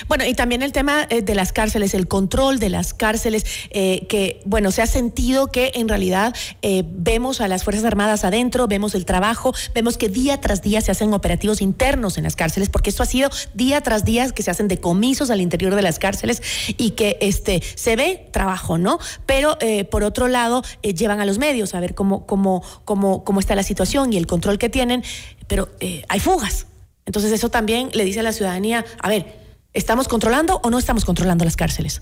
[0.08, 4.06] Bueno, y también el tema eh, de las cárceles, el control de las cárceles, eh,
[4.08, 8.68] que, bueno, se ha sentido que en realidad eh, vemos a las Fuerzas Armadas adentro,
[8.68, 12.70] vemos el trabajo, vemos que día tras día se hacen operativos internos en las cárceles,
[12.70, 15.98] porque esto ha sido día tras día que se hacen decomisos al interior de las
[15.98, 16.42] cárceles
[16.78, 19.00] y que este, se ve trabajo, ¿no?
[19.26, 19.58] Pero
[19.90, 23.64] por otro lado, llevan a los medios a ver cómo, cómo, cómo, cómo está la
[23.64, 25.04] situación y el control que tienen,
[25.48, 25.70] pero
[26.08, 26.68] hay fugas.
[27.06, 29.40] Entonces eso también le dice a la ciudadanía, a ver,
[29.74, 32.02] ¿Estamos controlando o no estamos controlando las cárceles?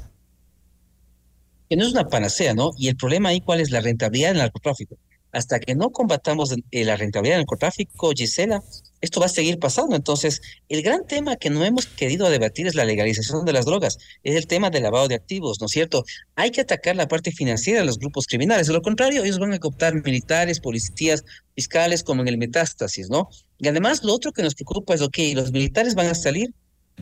[1.69, 2.71] Que no es una panacea, ¿no?
[2.77, 4.97] Y el problema ahí, ¿cuál es la rentabilidad del narcotráfico?
[5.33, 8.63] Hasta que no combatamos eh, la rentabilidad del narcotráfico, Gisela,
[9.01, 9.97] esto va a seguir pasando.
[9.97, 13.97] Entonces, el gran tema que no hemos querido debatir es la legalización de las drogas,
[14.23, 16.05] es el tema del lavado de activos, ¿no es cierto?
[16.35, 18.67] Hay que atacar la parte financiera de los grupos criminales.
[18.67, 23.27] De lo contrario, ellos van a cooptar militares, policías, fiscales, como en el metástasis, ¿no?
[23.57, 26.53] Y además, lo otro que nos preocupa es, ok, los militares van a salir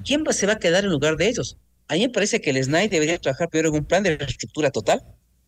[0.03, 1.57] ¿quién se va a quedar en lugar de ellos?
[1.87, 4.71] A mí me parece que el SNAI debería trabajar primero en un plan de reestructura
[4.71, 5.03] total.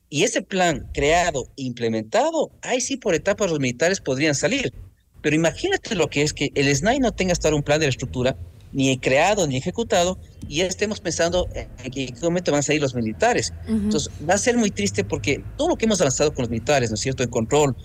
[0.10, 4.74] Y ese plan creado implementado, ahí sí por etapas los militares podrían salir.
[5.22, 8.38] Pero imagínate lo que es que el SNAI no tenga hasta un plan de reestructura,
[8.72, 12.96] ni creado ni ejecutado, y ya estemos pensando en qué momento van a salir los
[12.96, 13.54] militares.
[13.68, 16.90] Entonces, va a ser muy triste porque todo lo que hemos avanzado con los militares,
[16.90, 17.76] ¿no es cierto?, en control,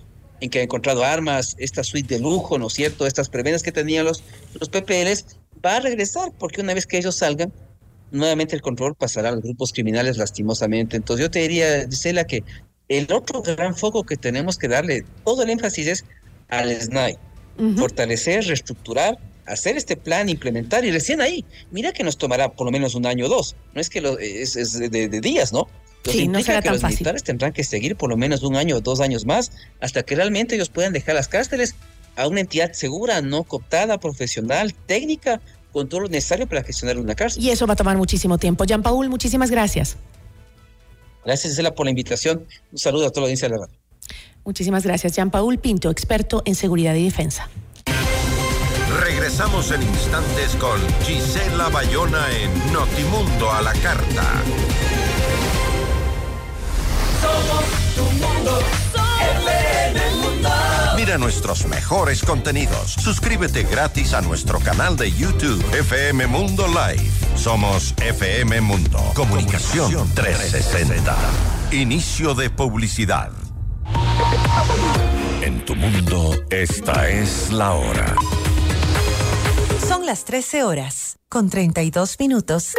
[0.40, 3.72] en que han encontrado armas, esta suite de lujo, ¿no es cierto?, estas prebendas que
[3.72, 4.22] tenían los,
[4.58, 7.52] los PPLs, va a regresar, porque una vez que ellos salgan,
[8.10, 10.96] nuevamente el control pasará a los grupos criminales lastimosamente.
[10.96, 12.44] Entonces yo te diría, Gisela, que
[12.88, 16.04] el otro gran foco que tenemos que darle todo el énfasis es
[16.48, 17.18] al SNAI.
[17.76, 22.70] Fortalecer, reestructurar, hacer este plan, implementar y recién ahí, mira que nos tomará por lo
[22.70, 23.56] menos un año o dos.
[23.74, 25.68] No es que lo, es, de, días, ¿no?
[26.04, 26.96] sí, no será que los fácil.
[26.96, 30.16] militares tendrán que seguir por lo menos un año o dos años más hasta que
[30.16, 31.76] realmente ellos puedan dejar las cárceles
[32.16, 35.40] a una entidad segura, no cooptada, profesional, técnica,
[35.72, 37.42] con todo lo necesario para gestionar una cárcel.
[37.42, 38.64] Y eso va a tomar muchísimo tiempo.
[38.64, 39.96] Jean Paul, muchísimas gracias.
[41.24, 42.46] Gracias, Gisela, por la invitación.
[42.70, 43.78] Un saludo a toda la audiencia de la radio.
[44.44, 45.14] Muchísimas gracias.
[45.14, 47.48] Jean Paul Pinto, experto en seguridad y defensa.
[49.00, 54.42] Regresamos en instantes con Gisela Bayona en Notimundo a la Carta.
[57.20, 58.58] Somos tu mundo,
[59.48, 60.31] FM Mundo.
[61.04, 62.92] Mira nuestros mejores contenidos.
[62.92, 67.10] Suscríbete gratis a nuestro canal de YouTube FM Mundo Live.
[67.34, 69.00] Somos FM Mundo.
[69.12, 71.16] Comunicación 360.
[71.72, 73.32] Inicio de publicidad.
[75.42, 78.14] En tu mundo, esta es la hora.
[79.84, 82.74] Son las 13 horas, con 32 minutos.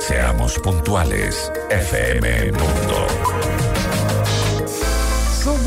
[0.00, 3.13] Seamos puntuales, FM Mundo.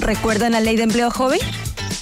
[0.00, 1.38] ¿Recuerdan la ley de empleo joven?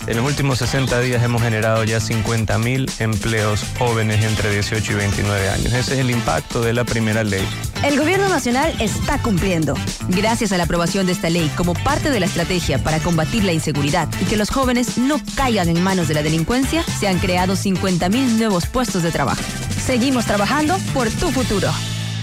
[0.06, 5.48] En los últimos 60 días hemos generado ya 50.000 empleos jóvenes entre 18 y 29
[5.50, 5.66] años.
[5.72, 7.46] Ese es el impacto de la primera ley.
[7.84, 9.74] El gobierno nacional está cumpliendo.
[10.08, 13.52] Gracias a la aprobación de esta ley como parte de la estrategia para combatir la
[13.52, 17.54] inseguridad y que los jóvenes no caigan en manos de la delincuencia, se han creado
[17.54, 19.42] 50.000 nuevos puestos de trabajo.
[19.84, 21.70] Seguimos trabajando por tu futuro.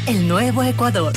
[0.07, 1.13] El nuevo Ecuador.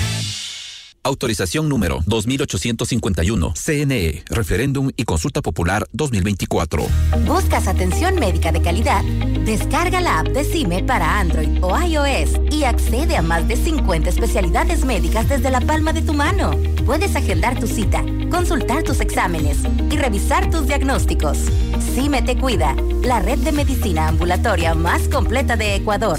[1.08, 3.54] Autorización número 2851.
[3.54, 4.24] CNE.
[4.28, 6.86] Referéndum y Consulta Popular 2024.
[7.26, 9.02] ¿Buscas atención médica de calidad?
[9.46, 14.10] Descarga la app de CIME para Android o iOS y accede a más de 50
[14.10, 16.50] especialidades médicas desde la palma de tu mano.
[16.84, 21.38] Puedes agendar tu cita, consultar tus exámenes y revisar tus diagnósticos.
[21.94, 26.18] CIME te cuida, la red de medicina ambulatoria más completa de Ecuador.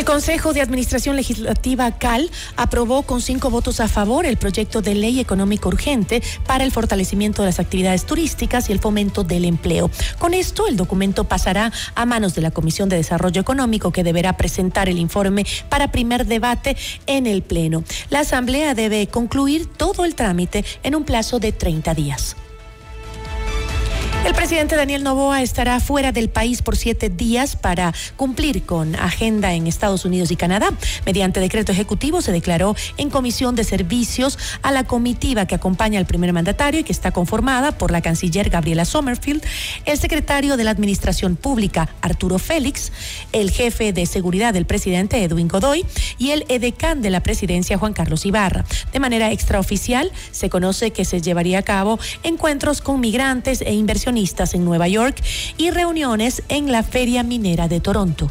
[0.00, 4.94] El Consejo de Administración Legislativa CAL aprobó con cinco votos a favor el proyecto de
[4.94, 9.90] ley económico urgente para el fortalecimiento de las actividades turísticas y el fomento del empleo.
[10.18, 14.38] Con esto, el documento pasará a manos de la Comisión de Desarrollo Económico que deberá
[14.38, 17.84] presentar el informe para primer debate en el Pleno.
[18.08, 22.36] La Asamblea debe concluir todo el trámite en un plazo de 30 días.
[24.22, 29.54] El presidente Daniel Novoa estará fuera del país por siete días para cumplir con agenda
[29.54, 30.68] en Estados Unidos y Canadá.
[31.06, 36.04] Mediante decreto ejecutivo se declaró en comisión de servicios a la comitiva que acompaña al
[36.04, 39.42] primer mandatario y que está conformada por la canciller Gabriela Sommerfield,
[39.86, 42.92] el secretario de la Administración Pública Arturo Félix,
[43.32, 45.86] el jefe de seguridad del presidente Edwin Godoy
[46.18, 48.66] y el edecán de la presidencia Juan Carlos Ibarra.
[48.92, 54.09] De manera extraoficial se conoce que se llevaría a cabo encuentros con migrantes e inversionistas
[54.10, 55.22] en Nueva York
[55.56, 58.28] y reuniones en la Feria Minera de Toronto.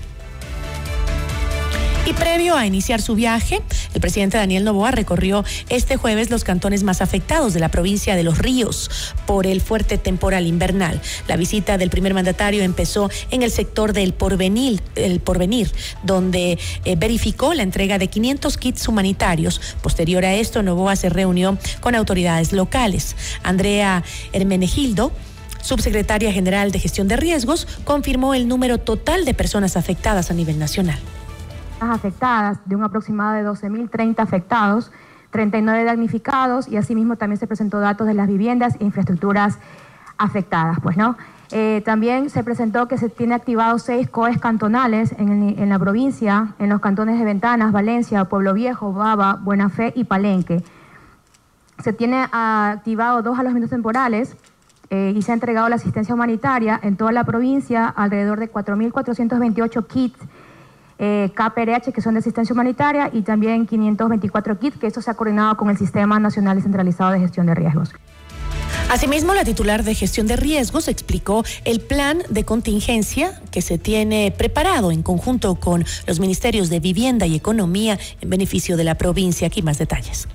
[2.05, 3.61] Y previo a iniciar su viaje,
[3.93, 8.23] el presidente Daniel Novoa recorrió este jueves los cantones más afectados de la provincia de
[8.23, 8.89] Los Ríos
[9.27, 10.99] por el fuerte temporal invernal.
[11.27, 15.71] La visita del primer mandatario empezó en el sector del Porvenir, el Porvenir
[16.01, 19.61] donde eh, verificó la entrega de 500 kits humanitarios.
[19.83, 23.15] Posterior a esto, Novoa se reunió con autoridades locales.
[23.43, 24.03] Andrea
[24.33, 25.11] Hermenegildo
[25.61, 30.59] subsecretaria general de gestión de riesgos, confirmó el número total de personas afectadas a nivel
[30.59, 30.99] nacional
[31.79, 34.91] afectadas, de un aproximado de 12.030 afectados,
[35.31, 39.59] 39 damnificados y asimismo también se presentó datos de las viviendas e infraestructuras
[40.17, 40.79] afectadas.
[40.81, 41.17] Pues, ¿no?
[41.51, 46.53] Eh, también se presentó que se tiene activados seis COEs cantonales en, en, la provincia,
[46.59, 50.63] en los cantones de Ventanas, Valencia, Pueblo Viejo, Baba, Buena Fe y Palenque.
[51.83, 54.35] Se tiene activado dos alojamientos temporales
[54.89, 59.87] eh, y se ha entregado la asistencia humanitaria en toda la provincia, alrededor de 4.428
[59.87, 60.19] kits
[61.01, 65.13] eh, KPRH, que son de asistencia humanitaria, y también 524 kits, que esto se ha
[65.13, 67.93] coordinado con el Sistema Nacional Descentralizado de Gestión de Riesgos.
[68.89, 74.33] Asimismo, la titular de gestión de riesgos explicó el plan de contingencia que se tiene
[74.35, 79.47] preparado en conjunto con los ministerios de Vivienda y Economía en beneficio de la provincia.
[79.47, 80.27] Aquí más detalles.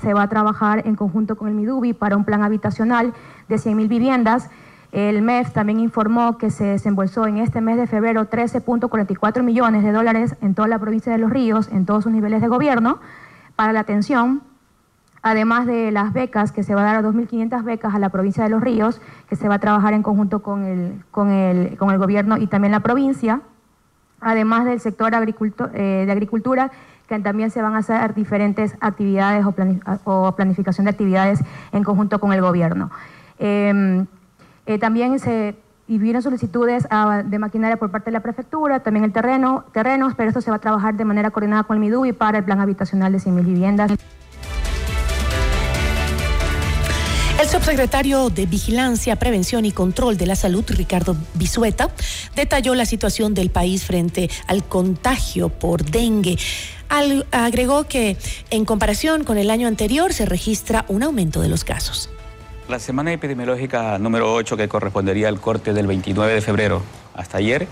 [0.00, 3.12] Se va a trabajar en conjunto con el MIDUBI para un plan habitacional
[3.48, 4.50] de 100.000 viviendas
[4.92, 9.92] el MEF también informó que se desembolsó en este mes de febrero 13.44 millones de
[9.92, 12.98] dólares en toda la provincia de Los Ríos, en todos sus niveles de gobierno,
[13.56, 14.42] para la atención,
[15.22, 18.44] además de las becas, que se va a dar a 2.500 becas a la provincia
[18.44, 21.90] de Los Ríos, que se va a trabajar en conjunto con el, con el, con
[21.90, 23.42] el gobierno y también la provincia,
[24.20, 26.70] además del sector eh, de agricultura,
[27.06, 29.44] que también se van a hacer diferentes actividades
[30.04, 31.40] o, planificación de actividades
[31.72, 32.90] en conjunto con el gobierno.
[33.38, 34.06] Em,
[34.66, 35.54] eh, también se
[35.88, 40.28] y solicitudes ah, de maquinaria por parte de la prefectura, también el terreno, terrenos, pero
[40.28, 43.12] esto se va a trabajar de manera coordinada con el MIDUBI para el plan habitacional
[43.12, 43.92] de 100.000 viviendas.
[47.40, 51.90] El subsecretario de Vigilancia, Prevención y Control de la Salud, Ricardo Bisueta,
[52.34, 56.38] detalló la situación del país frente al contagio por dengue.
[57.30, 58.16] agregó que
[58.50, 62.10] en comparación con el año anterior se registra un aumento de los casos.
[62.68, 66.82] La semana epidemiológica número 8, que correspondería al corte del 29 de febrero
[67.14, 67.68] hasta ayer,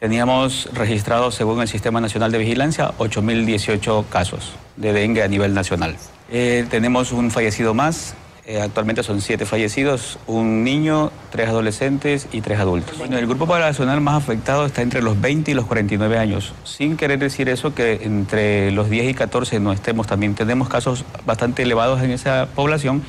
[0.00, 5.96] teníamos registrados, según el Sistema Nacional de Vigilancia, 8.018 casos de dengue a nivel nacional.
[6.30, 8.14] Eh, tenemos un fallecido más,
[8.46, 12.96] eh, actualmente son siete fallecidos, un niño, tres adolescentes y tres adultos.
[12.96, 16.54] Bueno, el grupo poblacional más afectado está entre los 20 y los 49 años.
[16.64, 21.04] Sin querer decir eso, que entre los 10 y 14 no estemos, también tenemos casos
[21.26, 23.02] bastante elevados en esa población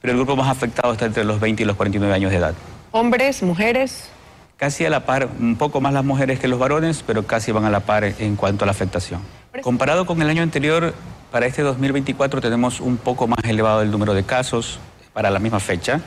[0.00, 2.54] pero el grupo más afectado está entre los 20 y los 49 años de edad.
[2.90, 4.10] ¿Hombres, mujeres?
[4.56, 7.64] Casi a la par, un poco más las mujeres que los varones, pero casi van
[7.64, 9.20] a la par en cuanto a la afectación.
[9.62, 10.94] Comparado con el año anterior,
[11.30, 14.80] para este 2024 tenemos un poco más elevado el número de casos
[15.12, 16.00] para la misma fecha.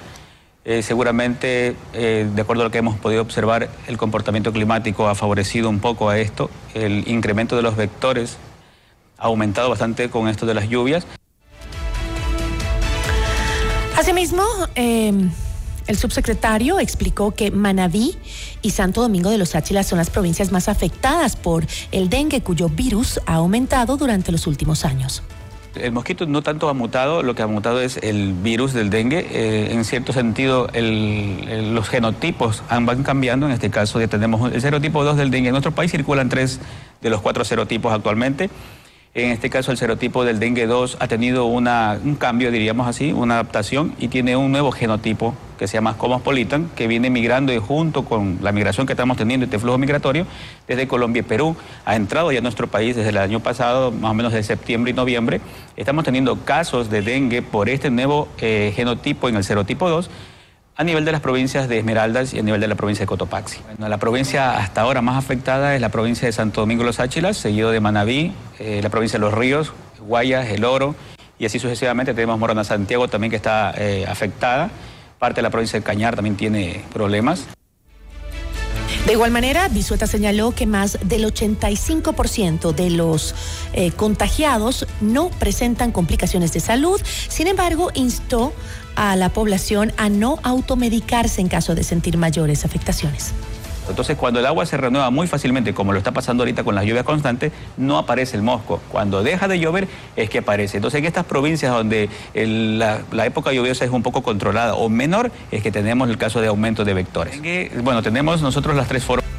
[0.63, 5.15] Eh, seguramente, eh, de acuerdo a lo que hemos podido observar, el comportamiento climático ha
[5.15, 6.49] favorecido un poco a esto.
[6.73, 8.37] El incremento de los vectores
[9.17, 11.07] ha aumentado bastante con esto de las lluvias.
[13.97, 14.43] Asimismo,
[14.75, 15.29] em,
[15.87, 18.15] el subsecretario explicó que Manabí
[18.61, 22.69] y Santo Domingo de los Áchilas son las provincias más afectadas por el dengue, cuyo
[22.69, 25.23] virus ha aumentado durante los últimos años.
[25.75, 29.25] El mosquito no tanto ha mutado, lo que ha mutado es el virus del dengue.
[29.31, 33.45] Eh, en cierto sentido, los genotipos van cambiando.
[33.45, 35.47] En este caso, ya tenemos el serotipo 2 del dengue.
[35.47, 36.59] En nuestro país circulan tres
[37.01, 38.49] de los cuatro serotipos actualmente.
[39.13, 43.33] En este caso, el serotipo del dengue 2 ha tenido un cambio, diríamos así, una
[43.33, 48.05] adaptación y tiene un nuevo genotipo que se llama Cosmopolitan, que viene migrando y junto
[48.05, 50.25] con la migración que estamos teniendo, este flujo migratorio,
[50.65, 54.11] desde Colombia y Perú, ha entrado ya a nuestro país desde el año pasado, más
[54.11, 55.41] o menos de septiembre y noviembre.
[55.75, 60.09] Estamos teniendo casos de dengue por este nuevo eh, genotipo en el serotipo 2
[60.81, 63.59] a nivel de las provincias de Esmeraldas y a nivel de la provincia de Cotopaxi.
[63.77, 67.69] La provincia hasta ahora más afectada es la provincia de Santo Domingo Los Áchilas, seguido
[67.69, 70.95] de Manabí, eh, la provincia de Los Ríos, Guayas, El Oro,
[71.37, 74.71] y así sucesivamente tenemos Morona Santiago también que está eh, afectada.
[75.19, 77.47] Parte de la provincia de Cañar también tiene problemas.
[79.05, 83.33] De igual manera, Bisueta señaló que más del 85% de los
[83.73, 87.01] eh, contagiados no presentan complicaciones de salud.
[87.27, 88.53] Sin embargo, instó
[88.95, 93.33] a la población a no automedicarse en caso de sentir mayores afectaciones.
[93.91, 96.85] Entonces, cuando el agua se renueva muy fácilmente, como lo está pasando ahorita con las
[96.85, 98.81] lluvias constantes, no aparece el mosco.
[98.89, 100.77] Cuando deja de llover es que aparece.
[100.77, 105.31] Entonces, en estas provincias donde la, la, época lluviosa es un poco controlada o menor,
[105.51, 107.39] es que tenemos el caso de aumento de vectores.
[107.83, 109.30] Bueno, tenemos nosotros las tres formas.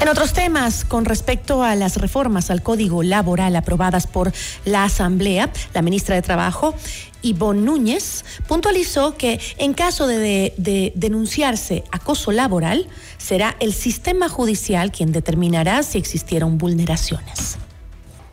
[0.00, 4.32] En otros temas, con respecto a las reformas al Código Laboral aprobadas por
[4.64, 6.74] la Asamblea, la ministra de Trabajo,
[7.22, 12.86] Ivonne Núñez, puntualizó que en caso de, de, denunciarse acoso laboral,
[13.16, 17.56] será el sistema judicial quien determinará si existieron vulneraciones.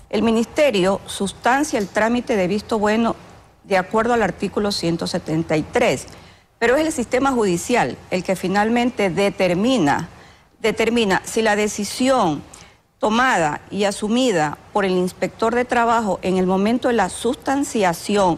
[0.09, 3.15] El Ministerio sustancia el trámite de visto bueno
[3.63, 6.07] de acuerdo al artículo 173,
[6.59, 10.09] pero es el sistema judicial el que finalmente determina
[10.61, 12.43] determina si la decisión
[12.99, 18.37] tomada y asumida por el inspector de trabajo en el momento de la sustanciación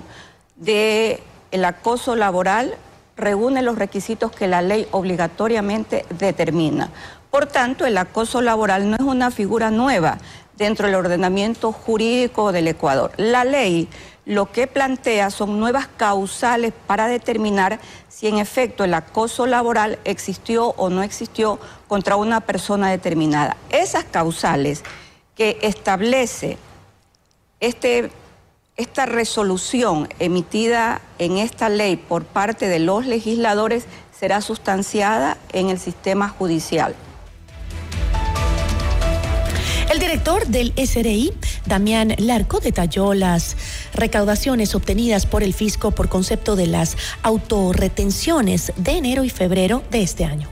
[0.55, 1.19] del
[1.65, 2.75] acoso laboral
[3.17, 6.89] reúne los requisitos que la ley obligatoriamente determina.
[7.29, 10.17] Por tanto, el acoso laboral no es una figura nueva
[10.55, 13.11] dentro del ordenamiento jurídico del Ecuador.
[13.17, 13.89] La ley
[14.25, 20.69] lo que plantea son nuevas causales para determinar si en efecto el acoso laboral existió
[20.77, 23.57] o no existió contra una persona determinada.
[23.69, 24.83] Esas causales
[25.35, 26.57] que establece
[27.59, 28.11] este,
[28.77, 33.85] esta resolución emitida en esta ley por parte de los legisladores
[34.17, 36.95] será sustanciada en el sistema judicial.
[39.89, 41.33] El director del SRI,
[41.65, 43.55] Damián Larco, detalló las
[43.93, 50.01] recaudaciones obtenidas por el fisco por concepto de las autorretenciones de enero y febrero de
[50.01, 50.49] este año.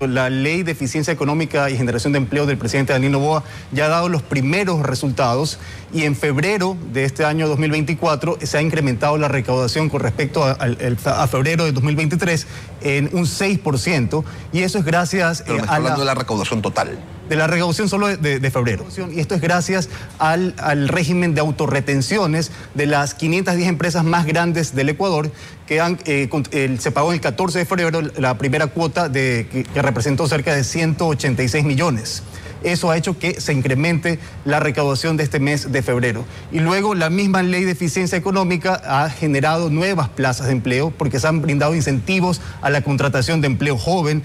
[0.00, 3.88] La ley de eficiencia económica y generación de empleo del presidente Daniel Novoa ya ha
[3.88, 5.58] dado los primeros resultados
[5.92, 10.52] y en febrero de este año 2024 se ha incrementado la recaudación con respecto a,
[10.52, 12.46] a febrero de 2023
[12.82, 14.22] en un 6%
[14.52, 17.88] y eso es gracias Pero me está hablando de la recaudación total de la recaudación
[17.88, 18.86] solo de, febrero.
[19.12, 20.54] Y esto es gracias al,
[20.88, 25.30] régimen de autorretenciones de las 510 empresas más grandes del Ecuador
[25.66, 30.64] que eh, se pagó el 14 de febrero la primera cuota que representó cerca de
[30.64, 32.22] 186 millones.
[32.62, 36.24] Eso ha hecho que se incremente la recaudación de este mes de febrero.
[36.50, 41.20] Y luego la misma ley de eficiencia económica ha generado nuevas plazas de empleo porque
[41.20, 44.24] se han brindado incentivos a la contratación de empleo joven.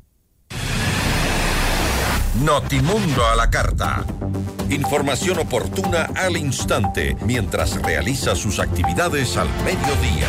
[2.43, 4.03] Notimundo a la carta.
[4.71, 10.27] Información oportuna al instante mientras realiza sus actividades al mediodía.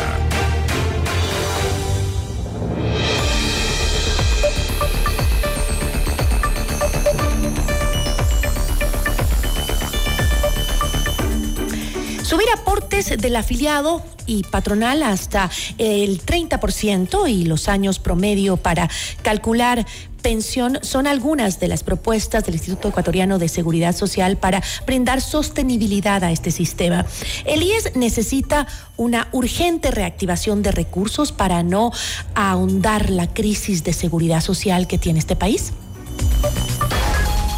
[12.21, 15.49] Subir aportes del afiliado y patronal hasta
[15.79, 18.87] el 30% y los años promedio para
[19.23, 19.85] calcular
[20.23, 26.23] pensión son algunas de las propuestas del Instituto Ecuatoriano de Seguridad Social para brindar sostenibilidad
[26.23, 27.05] a este sistema.
[27.45, 28.65] El IES necesita
[28.97, 31.91] una urgente reactivación de recursos para no
[32.33, 35.73] ahondar la crisis de seguridad social que tiene este país.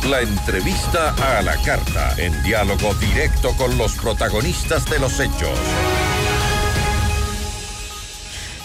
[0.09, 5.57] La entrevista a la carta, en diálogo directo con los protagonistas de los hechos.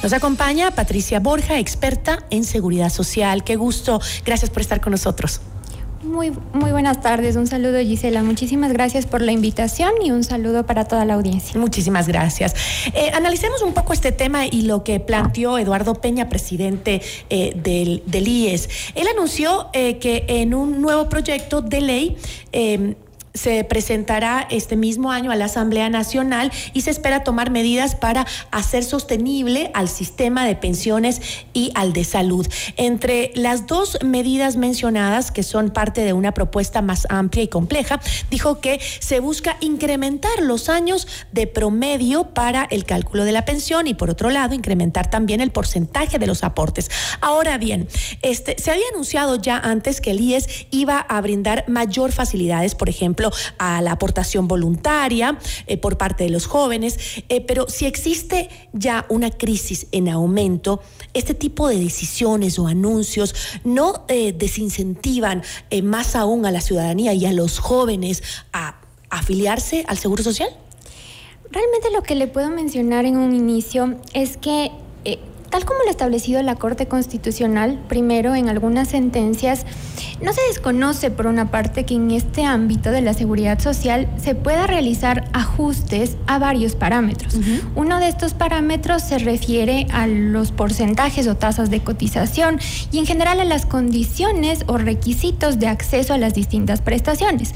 [0.03, 3.45] Nos acompaña Patricia Borja, experta en seguridad social.
[3.45, 4.01] Qué gusto.
[4.25, 5.43] Gracias por estar con nosotros.
[6.03, 10.65] Muy, muy buenas tardes, un saludo Gisela, muchísimas gracias por la invitación y un saludo
[10.65, 11.61] para toda la audiencia.
[11.61, 12.55] Muchísimas gracias.
[12.95, 18.03] Eh, analicemos un poco este tema y lo que planteó Eduardo Peña, presidente eh, del,
[18.07, 18.71] del, IES.
[18.95, 22.17] Él anunció eh, que en un nuevo proyecto de ley
[23.35, 28.27] se presentará este mismo año a la Asamblea Nacional y se espera tomar medidas para
[28.51, 31.21] hacer sostenible al sistema de pensiones
[31.53, 32.47] y al de salud.
[32.77, 38.01] Entre las dos medidas mencionadas, que son parte de una propuesta más amplia y compleja,
[38.31, 43.87] dijo que se busca incrementar los años de promedio para el cálculo de la pensión
[43.87, 46.91] y por otro lado incrementar también el porcentaje de los aportes.
[47.21, 47.89] Ahora bien,
[48.23, 52.89] este se había anunciado ya antes que el IES iba a brindar mayor facilidades, por
[52.89, 53.20] ejemplo,
[53.59, 56.99] a la aportación voluntaria eh, por parte de los jóvenes,
[57.29, 60.81] eh, pero si existe ya una crisis en aumento,
[61.15, 65.43] este tipo de decisiones o anuncios no eh, desincentivan
[65.83, 68.77] más aún a la ciudadanía y a los jóvenes a
[69.11, 70.49] afiliarse al Seguro Social?
[71.51, 74.71] Realmente lo que le puedo mencionar en un inicio es que
[75.51, 79.67] tal como lo ha establecido la Corte Constitucional, primero en algunas sentencias,
[80.23, 84.35] no se desconoce por una parte que en este ámbito de la seguridad social se
[84.35, 87.37] pueda realizar ajustes a varios parámetros.
[87.75, 92.61] Uno de estos parámetros se refiere a los porcentajes o tasas de cotización
[92.93, 97.53] y en general a las condiciones o requisitos de acceso a las distintas prestaciones.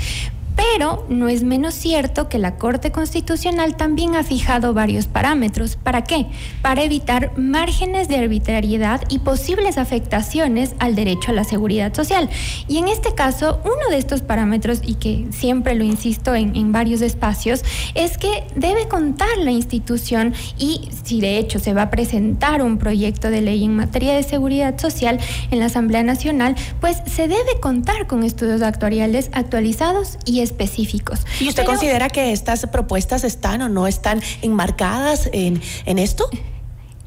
[0.56, 5.76] Pero no es menos cierto que la Corte Constitucional también ha fijado varios parámetros.
[5.76, 6.26] ¿Para qué?
[6.62, 12.28] Para evitar márgenes de arbitrariedad y posibles afectaciones al derecho a la seguridad social.
[12.68, 16.72] Y en este caso, uno de estos parámetros, y que siempre lo insisto en, en
[16.72, 17.62] varios espacios,
[17.94, 22.78] es que debe contar la institución y si de hecho se va a presentar un
[22.78, 25.18] proyecto de ley en materia de seguridad social
[25.50, 31.20] en la Asamblea Nacional, pues se debe contar con estudios actuariales actualizados y específicos.
[31.40, 36.28] ¿Y usted Pero- considera que estas propuestas están o no están enmarcadas en, en esto?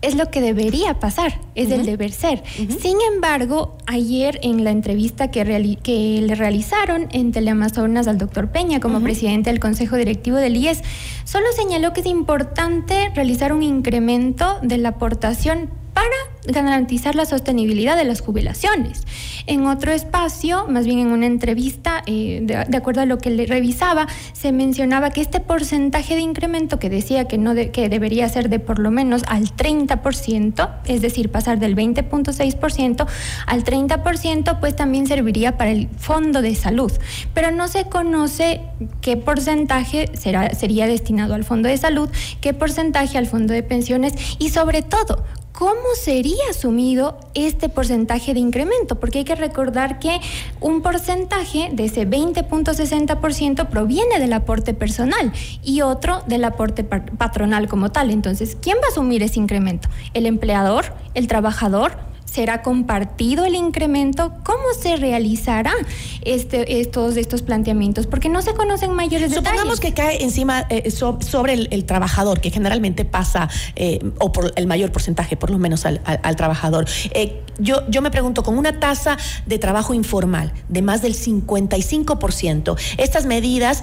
[0.01, 2.43] es lo que debería pasar, es el deber ser.
[2.55, 8.79] Sin embargo, ayer en la entrevista que, que le realizaron en Teleamazonas al doctor Peña
[8.79, 10.83] como presidente del Consejo Directivo del IES,
[11.23, 17.97] solo señaló que es importante realizar un incremento de la aportación para garantizar la sostenibilidad
[17.97, 19.01] de las jubilaciones.
[19.47, 23.47] En otro espacio, más bien en una entrevista, eh, de, acuerdo a lo que le
[23.47, 28.47] revisaba, se mencionaba que este porcentaje de incremento que decía que, no que debería ser
[28.47, 33.07] de por lo menos al 30%, es decir, pasar del 20.6%
[33.47, 36.91] al 30%, pues también serviría para el fondo de salud.
[37.33, 38.61] Pero no se conoce
[39.01, 42.07] qué porcentaje será, sería destinado al fondo de salud,
[42.39, 45.25] qué porcentaje al fondo de pensiones y sobre todo,
[45.57, 48.99] ¿Cómo sería asumido este porcentaje de incremento?
[48.99, 50.19] Porque hay que recordar que
[50.61, 55.33] un porcentaje de ese 20.60% proviene del aporte personal
[55.63, 58.11] y otro del aporte pa- patronal como tal.
[58.11, 59.89] Entonces, ¿quién va a asumir ese incremento?
[60.13, 60.93] ¿El empleador?
[61.15, 61.93] ¿El trabajador?
[62.37, 64.31] ¿Será compartido el incremento?
[64.43, 65.73] ¿Cómo se realizará
[66.21, 68.05] este, estos, estos planteamientos?
[68.05, 69.79] Porque no se conocen mayores Supongamos detalles.
[69.79, 74.67] que cae encima eh, so- sobre el, trabajador, que generalmente pasa, eh, o por el
[74.67, 75.99] mayor porcentaje, por lo menos al,
[76.35, 76.85] trabajador.
[77.09, 79.17] Eh, yo, yo me pregunto, con una tasa
[79.47, 83.81] de trabajo informal de más del 55%, estas medidas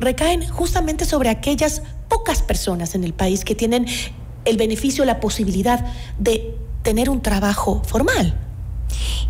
[0.00, 3.86] recaen justamente sobre aquellas pocas personas en el país que tienen
[4.44, 5.86] el beneficio, la posibilidad
[6.18, 8.38] de tener un trabajo formal.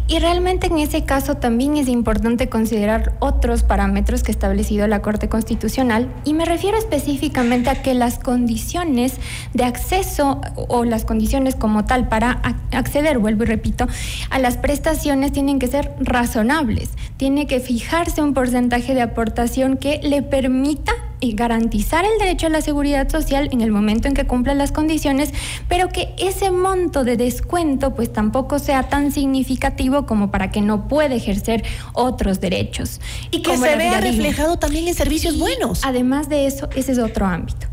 [0.07, 5.00] Y realmente en ese caso también es importante considerar otros parámetros que ha establecido la
[5.00, 9.14] Corte Constitucional y me refiero específicamente a que las condiciones
[9.55, 13.86] de acceso o las condiciones como tal para ac- acceder, vuelvo y repito,
[14.28, 16.90] a las prestaciones tienen que ser razonables.
[17.16, 22.60] Tiene que fijarse un porcentaje de aportación que le permita garantizar el derecho a la
[22.60, 25.32] seguridad social en el momento en que cumpla las condiciones,
[25.68, 30.88] pero que ese monto de descuento pues tampoco sea tan significativo como para que no
[30.88, 33.00] pueda ejercer otros derechos.
[33.30, 35.80] Y que se vea reflejado también en servicios Y buenos.
[35.84, 37.66] Además de eso, ese es otro ámbito.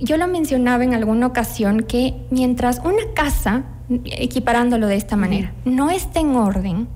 [0.00, 5.90] Yo lo mencionaba en alguna ocasión que mientras una casa, equiparándolo de esta manera, no
[5.90, 6.88] esté en orden,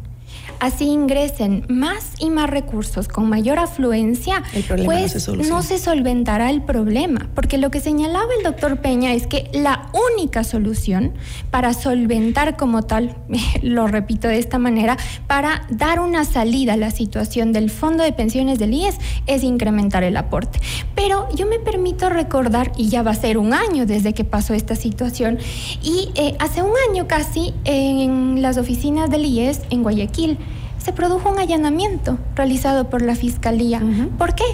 [0.60, 4.42] así ingresen más y más recursos con mayor afluencia,
[4.78, 7.28] no pues se no se solventará el problema.
[7.34, 11.12] Porque lo que señalaba el doctor Peña es que la única solución
[11.50, 13.16] para solventar como tal,
[13.62, 14.96] lo repito de esta manera,
[15.26, 18.96] para dar una salida a la situación del fondo de pensiones del IES
[19.26, 20.60] es incrementar el aporte.
[20.94, 24.54] Pero yo me permito recordar, y ya va a ser un año desde que pasó
[24.54, 25.38] esta situación,
[25.82, 30.38] y eh, hace un año casi en las oficinas del IES en Guayaquil,
[30.82, 33.80] se produjo un allanamiento realizado por la Fiscalía.
[34.18, 34.44] ¿Por qué?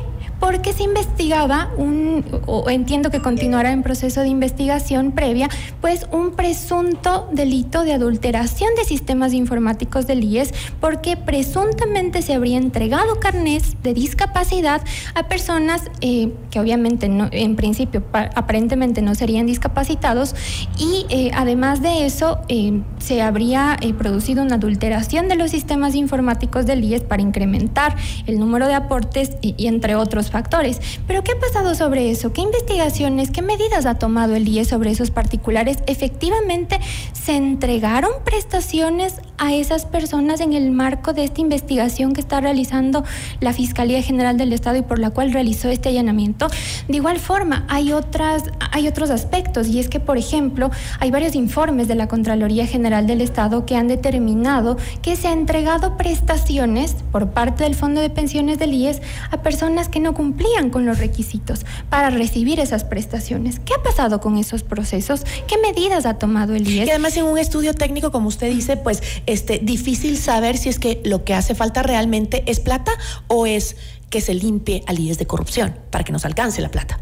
[0.40, 5.48] Porque se investigaba un, o entiendo que continuará en proceso de investigación previa,
[5.80, 12.58] pues un presunto delito de adulteración de sistemas informáticos del IES, porque presuntamente se habría
[12.58, 14.82] entregado carnés de discapacidad
[15.14, 20.34] a personas eh, que obviamente no, en principio pa- aparentemente no serían discapacitados
[20.78, 26.66] y eh, además de eso eh, se habría producido una adulteración de los sistemas informáticos
[26.66, 30.80] del IES para incrementar el número de aportes y entre otros factores.
[31.06, 32.32] Pero ¿qué ha pasado sobre eso?
[32.32, 35.78] ¿Qué investigaciones, qué medidas ha tomado el IES sobre esos particulares?
[35.86, 36.80] Efectivamente,
[37.12, 43.04] se entregaron prestaciones a esas personas en el marco de esta investigación que está realizando
[43.40, 46.48] la Fiscalía General del Estado y por la cual realizó este allanamiento.
[46.88, 50.70] De igual forma, hay, otras, hay otros aspectos y es que, por ejemplo,
[51.00, 55.40] hay varios informes de la Contraloría General del Estado que han determinado que se han
[55.40, 60.70] entregado prestaciones por parte del Fondo de Pensiones del IES a personas que no cumplían
[60.70, 63.60] con los requisitos para recibir esas prestaciones.
[63.60, 65.26] ¿Qué ha pasado con esos procesos?
[65.46, 66.86] ¿Qué medidas ha tomado el IES?
[66.86, 70.78] Y además en un estudio técnico, como usted dice, pues este difícil saber si es
[70.78, 72.92] que lo que hace falta realmente es plata
[73.26, 73.76] o es
[74.08, 76.98] que se limpie al IES de corrupción para que nos alcance la plata.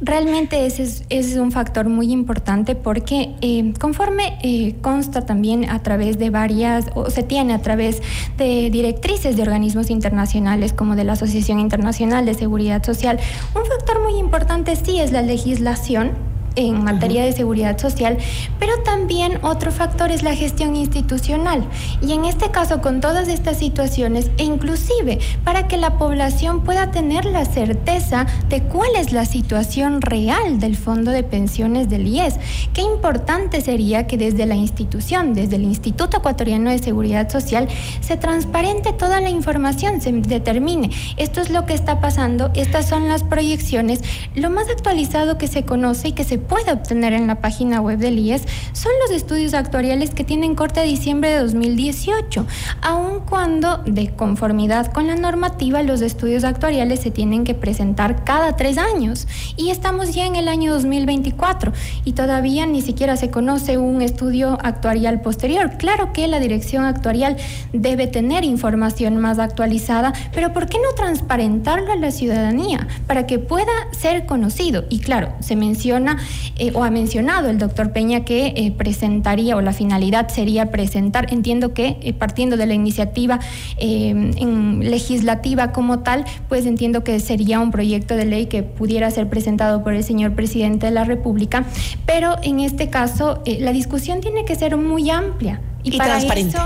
[0.00, 5.68] Realmente ese es, ese es un factor muy importante porque eh, conforme eh, consta también
[5.68, 8.02] a través de varias, o se tiene a través
[8.38, 13.18] de directrices de organismos internacionales como de la Asociación Internacional de Seguridad Social,
[13.54, 16.29] un factor muy importante sí es la legislación
[16.66, 18.18] en materia de seguridad social,
[18.58, 21.64] pero también otro factor es la gestión institucional.
[22.00, 26.90] Y en este caso, con todas estas situaciones, e inclusive para que la población pueda
[26.90, 32.36] tener la certeza de cuál es la situación real del fondo de pensiones del IES,
[32.72, 37.68] qué importante sería que desde la institución, desde el Instituto Ecuatoriano de Seguridad Social,
[38.00, 43.08] se transparente toda la información, se determine esto es lo que está pasando, estas son
[43.08, 44.00] las proyecciones,
[44.34, 47.98] lo más actualizado que se conoce y que se puede obtener en la página web
[47.98, 48.42] del IES
[48.72, 52.44] son los estudios actuariales que tienen corte de diciembre de 2018,
[52.82, 58.56] aun cuando, de conformidad con la normativa, los estudios actuariales se tienen que presentar cada
[58.56, 59.28] tres años.
[59.56, 61.72] Y estamos ya en el año 2024
[62.04, 65.76] y todavía ni siquiera se conoce un estudio actuarial posterior.
[65.78, 67.36] Claro que la dirección actuarial
[67.72, 73.38] debe tener información más actualizada, pero ¿por qué no transparentarlo a la ciudadanía para que
[73.38, 74.84] pueda ser conocido?
[74.88, 76.18] Y claro, se menciona
[76.56, 81.32] eh, o ha mencionado el doctor Peña que eh, presentaría o la finalidad sería presentar,
[81.32, 83.40] entiendo que eh, partiendo de la iniciativa
[83.80, 89.82] legislativa como tal, pues entiendo que sería un proyecto de ley que pudiera ser presentado
[89.82, 91.64] por el señor presidente de la República,
[92.06, 96.58] pero en este caso la discusión tiene que ser muy amplia y, transparente.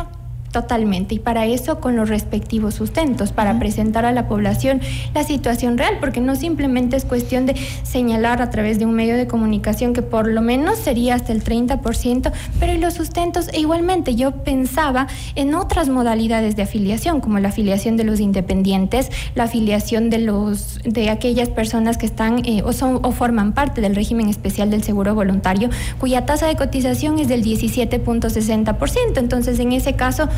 [0.55, 4.80] Totalmente, y para eso con los respectivos sustentos, para presentar a la población
[5.12, 9.16] la situación real, porque no simplemente es cuestión de señalar a través de un medio
[9.16, 12.30] de comunicación que por lo menos sería hasta el 30%,
[12.61, 17.48] pero y los sustentos, e igualmente yo pensaba en otras modalidades de afiliación, como la
[17.48, 22.72] afiliación de los independientes, la afiliación de los de aquellas personas que están eh, o
[22.72, 27.26] son o forman parte del régimen especial del seguro voluntario, cuya tasa de cotización es
[27.26, 29.18] del 17.60%.
[29.18, 30.28] Entonces, en ese caso,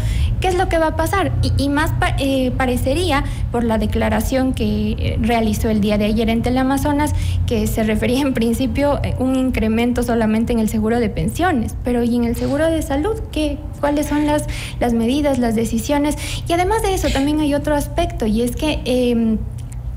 [0.41, 1.33] ¿Qué es lo que va a pasar?
[1.57, 6.43] Y, más eh, parecería, por la declaración que eh, realizó el día de ayer en
[6.43, 7.13] Teleamazonas,
[7.47, 11.75] que se refería en principio a eh, un incremento solamente en el seguro de pensiones,
[11.85, 13.19] pero ¿y en el seguro de salud?
[13.33, 14.45] ¿Qué, ¿Cuáles son las,
[14.79, 16.17] las medidas, las decisiones?
[16.47, 18.81] Y además de eso, también hay otro aspecto, y es que...
[18.85, 19.39] Em,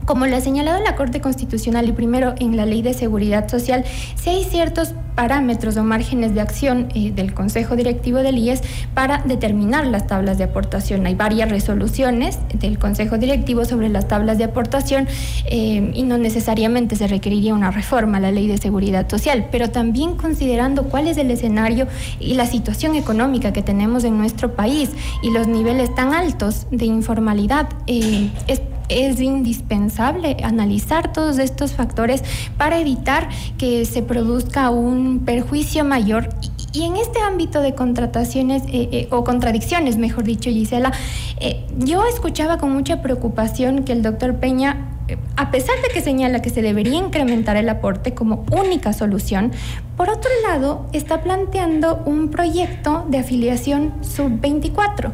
[0.09, 3.85] como lo ha señalado la Corte Constitucional y primero en la Ley de Seguridad Social,
[4.15, 8.63] si hay ciertos parámetros o márgenes de acción eh, del Consejo Directivo del IES
[8.95, 11.05] para determinar las tablas de aportación.
[11.05, 15.07] Hay varias resoluciones del Consejo Directivo sobre las tablas de aportación
[15.45, 19.69] eh, y no necesariamente se requeriría una reforma a la Ley de Seguridad Social, pero
[19.69, 21.87] también considerando cuál es el escenario
[22.19, 24.89] y la situación económica que tenemos en nuestro país
[25.21, 32.23] y los niveles tan altos de informalidad, eh, es es indispensable analizar todos estos factores
[32.57, 36.29] para evitar que se produzca un perjuicio mayor.
[36.73, 40.91] Y, en este ámbito de contrataciones eh, eh, o contradicciones, mejor dicho, Gisela,
[41.39, 44.95] eh, yo escuchaba con mucha preocupación que el doctor Peña
[45.35, 49.51] a pesar de que señala que se debería incrementar el aporte como única solución,
[49.97, 55.11] por otro lado está planteando un proyecto de afiliación sub-24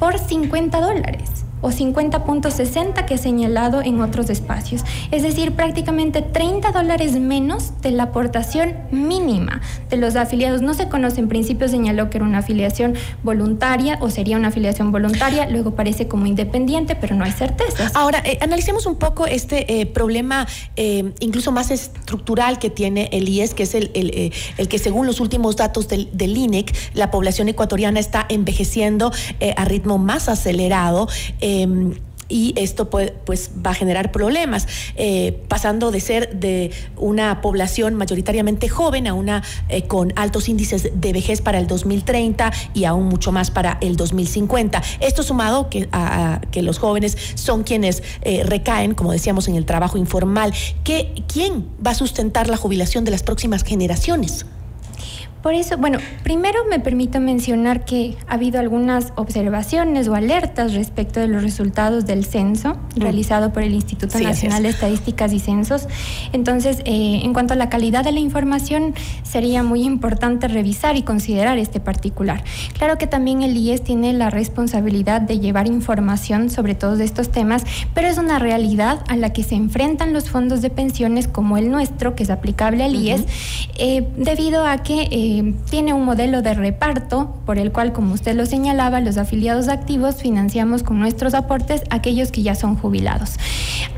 [0.00, 4.82] por 50 dólares o 50.60 que he señalado en otros espacios.
[5.10, 10.62] Es decir, prácticamente 30 dólares menos de la aportación mínima de los afiliados.
[10.62, 14.92] No se conoce, en principio señaló que era una afiliación voluntaria o sería una afiliación
[14.92, 17.94] voluntaria, luego parece como independiente, pero no hay certezas.
[17.94, 20.46] Ahora, eh, analicemos un poco este eh, problema
[20.76, 25.20] eh, incluso más estructural que tiene el IES, que es el, el, que según los
[25.20, 29.10] últimos datos del, del, INEC, la población ecuatoriana está envejeciendo
[29.56, 31.08] a ritmo más acelerado.
[31.48, 31.94] Em,
[32.28, 38.68] y esto pues, va a generar problemas, eh, pasando de ser de una población mayoritariamente
[38.68, 43.32] joven a una eh, con altos índices de vejez para el 2030 y aún mucho
[43.32, 44.82] más para el 2050.
[45.00, 49.64] Esto sumado que, a, que los jóvenes son quienes eh, recaen, como decíamos, en el
[49.64, 50.52] trabajo informal.
[50.84, 54.44] ¿Qué, ¿Quién va a sustentar la jubilación de las próximas generaciones?
[55.48, 61.20] Por eso, bueno, primero me permito mencionar que ha habido algunas observaciones o alertas respecto
[61.20, 63.00] de los resultados del censo Mm.
[63.00, 64.74] realizado por el Instituto Sí, Nacional de es.
[64.74, 65.86] Estadísticas y Censos.
[66.32, 71.02] Entonces, eh, en cuanto a la calidad de la información, sería muy importante revisar y
[71.02, 72.42] considerar este particular.
[72.76, 77.64] Claro que también el IES tiene la responsabilidad de llevar información sobre todos estos temas,
[77.94, 81.70] pero es una realidad a la que se enfrentan los fondos de pensiones como el
[81.70, 83.24] nuestro, que es aplicable al IES,
[83.78, 85.37] eh, debido a que eh,
[85.70, 90.16] tiene un modelo de reparto por el cual, como usted lo señalaba, los afiliados activos
[90.16, 93.36] financiamos con nuestros aportes aquellos que ya son jubilados.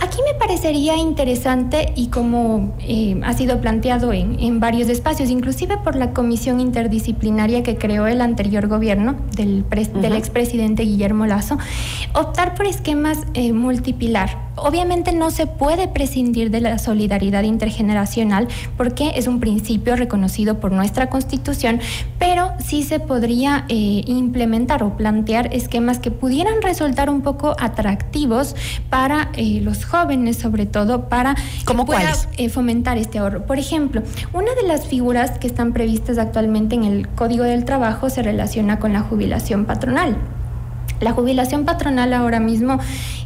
[0.01, 5.77] Aquí me parecería interesante y como eh, ha sido planteado en, en varios espacios, inclusive
[5.79, 10.19] por la comisión interdisciplinaria que creó el anterior gobierno del, pres- del Ujú.
[10.21, 11.59] expresidente Guillermo Lazo,
[12.15, 14.51] optar por esquemas eh, multipilar.
[14.57, 20.73] Obviamente no se puede prescindir de la solidaridad intergeneracional porque es un principio reconocido por
[20.73, 21.20] nuestra constitución,
[22.19, 28.57] pero sí se podría eh, implementar o plantear esquemas que pudieran resultar un poco atractivos
[28.89, 31.35] para eh, los jóvenes, sobre todo para
[31.87, 33.47] pueda, eh, fomentar este ahorro.
[33.47, 34.03] Por ejemplo,
[34.33, 38.79] una de las figuras que están previstas actualmente en el Código del Trabajo se relaciona
[38.79, 40.17] con la jubilación patronal.
[41.01, 42.79] La jubilación patronal ahora mismo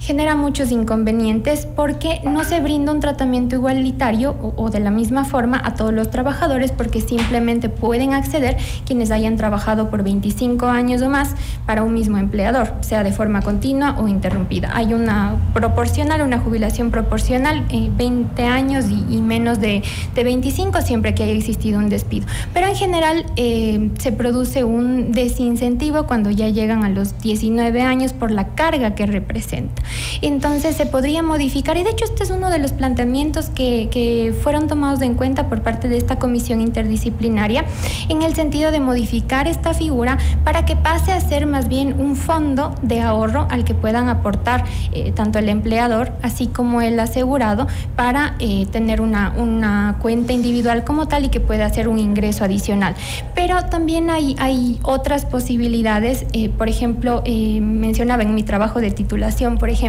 [0.05, 5.61] genera muchos inconvenientes porque no se brinda un tratamiento igualitario o, de la misma forma
[5.65, 11.09] a todos los trabajadores porque simplemente pueden acceder quienes hayan trabajado por 25 años o
[11.09, 11.31] más
[11.65, 14.71] para un mismo empleador, sea de forma continua o interrumpida.
[14.75, 19.83] Hay una proporcional, una jubilación proporcional, eh, 20 años y, y menos de,
[20.15, 22.27] de 25 siempre que haya existido un despido.
[22.53, 28.13] Pero en general eh, se produce un desincentivo cuando ya llegan a los 19 años
[28.13, 29.83] por la carga que representa.
[30.23, 34.35] Entonces se podría modificar, y de hecho este es uno de los planteamientos que, que
[34.43, 37.65] fueron tomados en cuenta por parte de esta comisión interdisciplinaria,
[38.09, 42.17] en el sentido de modificar esta figura para que pase a ser más bien un
[42.17, 47.67] fondo de ahorro al que puedan aportar eh, tanto el empleador así como el asegurado
[47.97, 52.45] para eh, tener una, una cuenta individual como tal y que pueda hacer un ingreso
[52.45, 52.95] adicional.
[53.35, 59.59] Pero también hay, hay otras posibilidades, eh, por ejemplo, mencionaba en mi trabajo de titulación,
[59.59, 59.84] por ejemplo,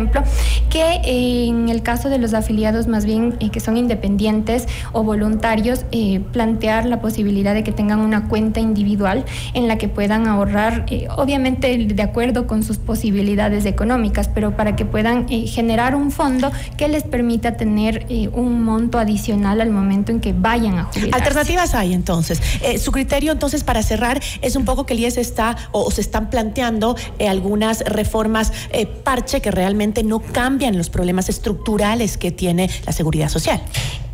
[0.70, 5.04] que eh, en el caso de los afiliados más bien eh, que son independientes o
[5.04, 10.28] voluntarios, eh, plantear la posibilidad de que tengan una cuenta individual en la que puedan
[10.28, 15.96] ahorrar, eh, obviamente de acuerdo con sus posibilidades económicas, pero para que puedan eh, generar
[15.96, 20.78] un fondo que les permita tener eh, un monto adicional al momento en que vayan
[20.78, 21.16] a jubilarse.
[21.16, 22.42] Alternativas hay entonces.
[22.62, 25.92] Eh, su criterio entonces para cerrar es un poco que el IES está o, o
[25.92, 26.96] se están planteando
[27.28, 28.52] algunas reformas
[29.04, 33.62] parche que realmente no cambian los problemas estructurales que tiene la seguridad social.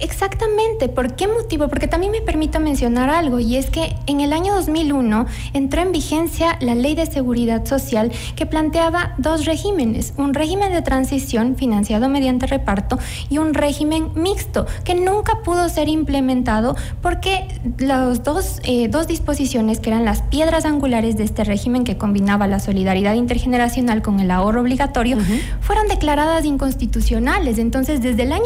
[0.02, 0.90] Exactamente.
[0.90, 1.68] ¿Por qué motivo?
[1.68, 5.92] Porque también me permito mencionar algo y es que en el año 2001 entró en
[5.92, 12.10] vigencia la Ley de Seguridad Social que planteaba dos regímenes, un régimen de transición financiado
[12.10, 12.98] mediante reparto
[13.30, 17.48] y un régimen mixto que nunca pudo ser implementado porque
[17.78, 22.48] las dos, eh, dos disposiciones que eran las piedras angulares de este régimen que combinaba
[22.48, 25.18] la solidaridad intergeneracional con el ahorro obligatorio
[25.60, 27.58] fueron declaradas inconstitucionales.
[27.58, 28.46] Entonces, desde el año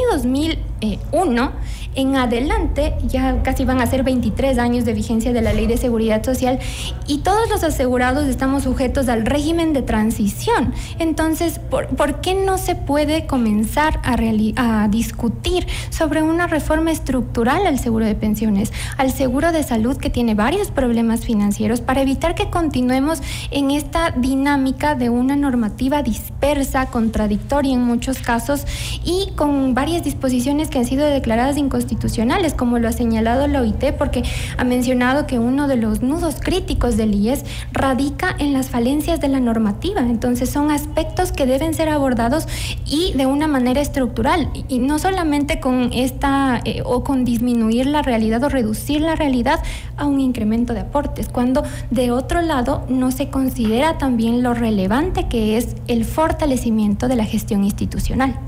[0.82, 1.51] 2001
[1.95, 5.78] en adelante, ya casi van a ser 23 años de vigencia de la Ley de
[5.78, 6.59] Seguridad Social
[7.07, 10.73] y todos los asegurados estamos sujetos al régimen de transición.
[10.99, 14.15] Entonces, ¿por, por qué no se puede comenzar a,
[14.57, 20.09] a discutir sobre una reforma estructural al seguro de pensiones, al seguro de salud que
[20.09, 23.21] tiene varios problemas financieros para evitar que continuemos
[23.51, 28.65] en esta dinámica de una normativa dispersa, contradictoria en muchos casos
[29.05, 33.93] y con varias disposiciones que han sido declaradas inconstitucionales, como lo ha señalado la OIT,
[33.97, 34.24] porque
[34.57, 39.28] ha mencionado que uno de los nudos críticos del IES radica en las falencias de
[39.30, 40.01] la normativa.
[40.01, 42.47] Entonces son aspectos que deben ser abordados
[42.86, 48.01] y de una manera estructural y- no solamente con esta eh, o con disminuir la
[48.01, 49.59] realidad o reducir la realidad
[49.97, 55.27] a un incremento de aportes, cuando de otro lado no se considera también lo relevante
[55.27, 58.39] que es el fortalecimiento de la gestión institucional.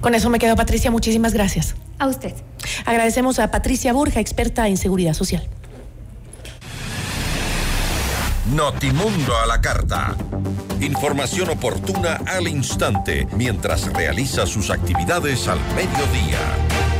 [0.00, 0.90] Con eso me quedo, Patricia.
[0.90, 1.74] Muchísimas gracias.
[1.98, 2.34] A usted.
[2.86, 5.42] Agradecemos a Patricia Burja, experta en seguridad social.
[8.54, 10.16] Notimundo a la carta.
[10.80, 16.99] Información oportuna al instante mientras realiza sus actividades al mediodía.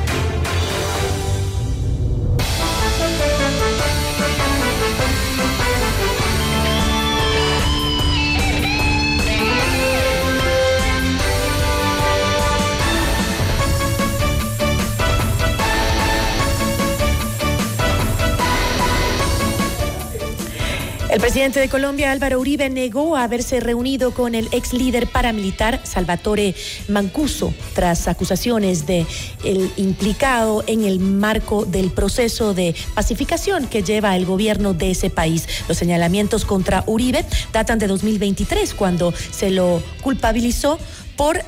[21.20, 26.54] El presidente de Colombia, Álvaro Uribe, negó haberse reunido con el ex líder paramilitar Salvatore
[26.88, 29.06] Mancuso tras acusaciones de
[29.44, 35.10] el implicado en el marco del proceso de pacificación que lleva el gobierno de ese
[35.10, 35.46] país.
[35.68, 40.78] Los señalamientos contra Uribe datan de 2023 cuando se lo culpabilizó
[41.16, 41.42] por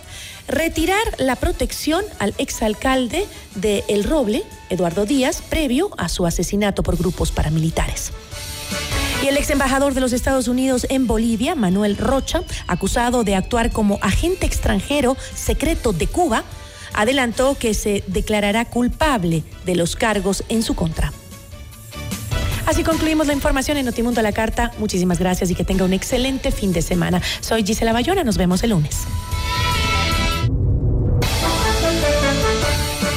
[0.48, 6.98] retirar la protección al exalcalde de El Roble, Eduardo Díaz, previo a su asesinato por
[6.98, 8.12] grupos paramilitares.
[9.22, 13.70] Y el ex embajador de los Estados Unidos en Bolivia, Manuel Rocha, acusado de actuar
[13.70, 16.42] como agente extranjero secreto de Cuba,
[16.92, 21.12] adelantó que se declarará culpable de los cargos en su contra.
[22.66, 24.72] Así concluimos la información en Notimundo a la Carta.
[24.78, 27.22] Muchísimas gracias y que tenga un excelente fin de semana.
[27.40, 28.98] Soy Gisela Bayona, nos vemos el lunes.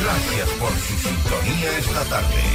[0.03, 2.54] Gracias por su sintonía esta tarde.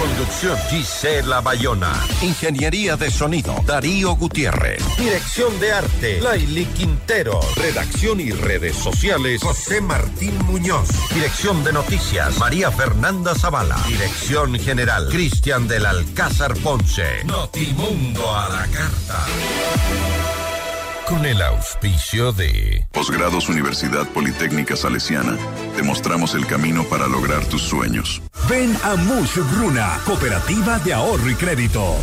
[0.00, 1.92] Conducción Gisela Bayona.
[2.22, 4.82] Ingeniería de sonido Darío Gutiérrez.
[4.96, 7.38] Dirección de arte Laili Quintero.
[7.56, 10.88] Redacción y redes sociales José Martín Muñoz.
[11.12, 13.76] Dirección de noticias María Fernanda Zavala.
[13.86, 17.22] Dirección general Cristian del Alcázar Ponce.
[17.24, 19.26] Notimundo a la carta.
[21.10, 25.36] Con el auspicio de Posgrados Universidad Politécnica Salesiana.
[25.74, 28.22] Te mostramos el camino para lograr tus sueños.
[28.48, 31.96] Ven a Mush Bruna, Cooperativa de Ahorro y Crédito.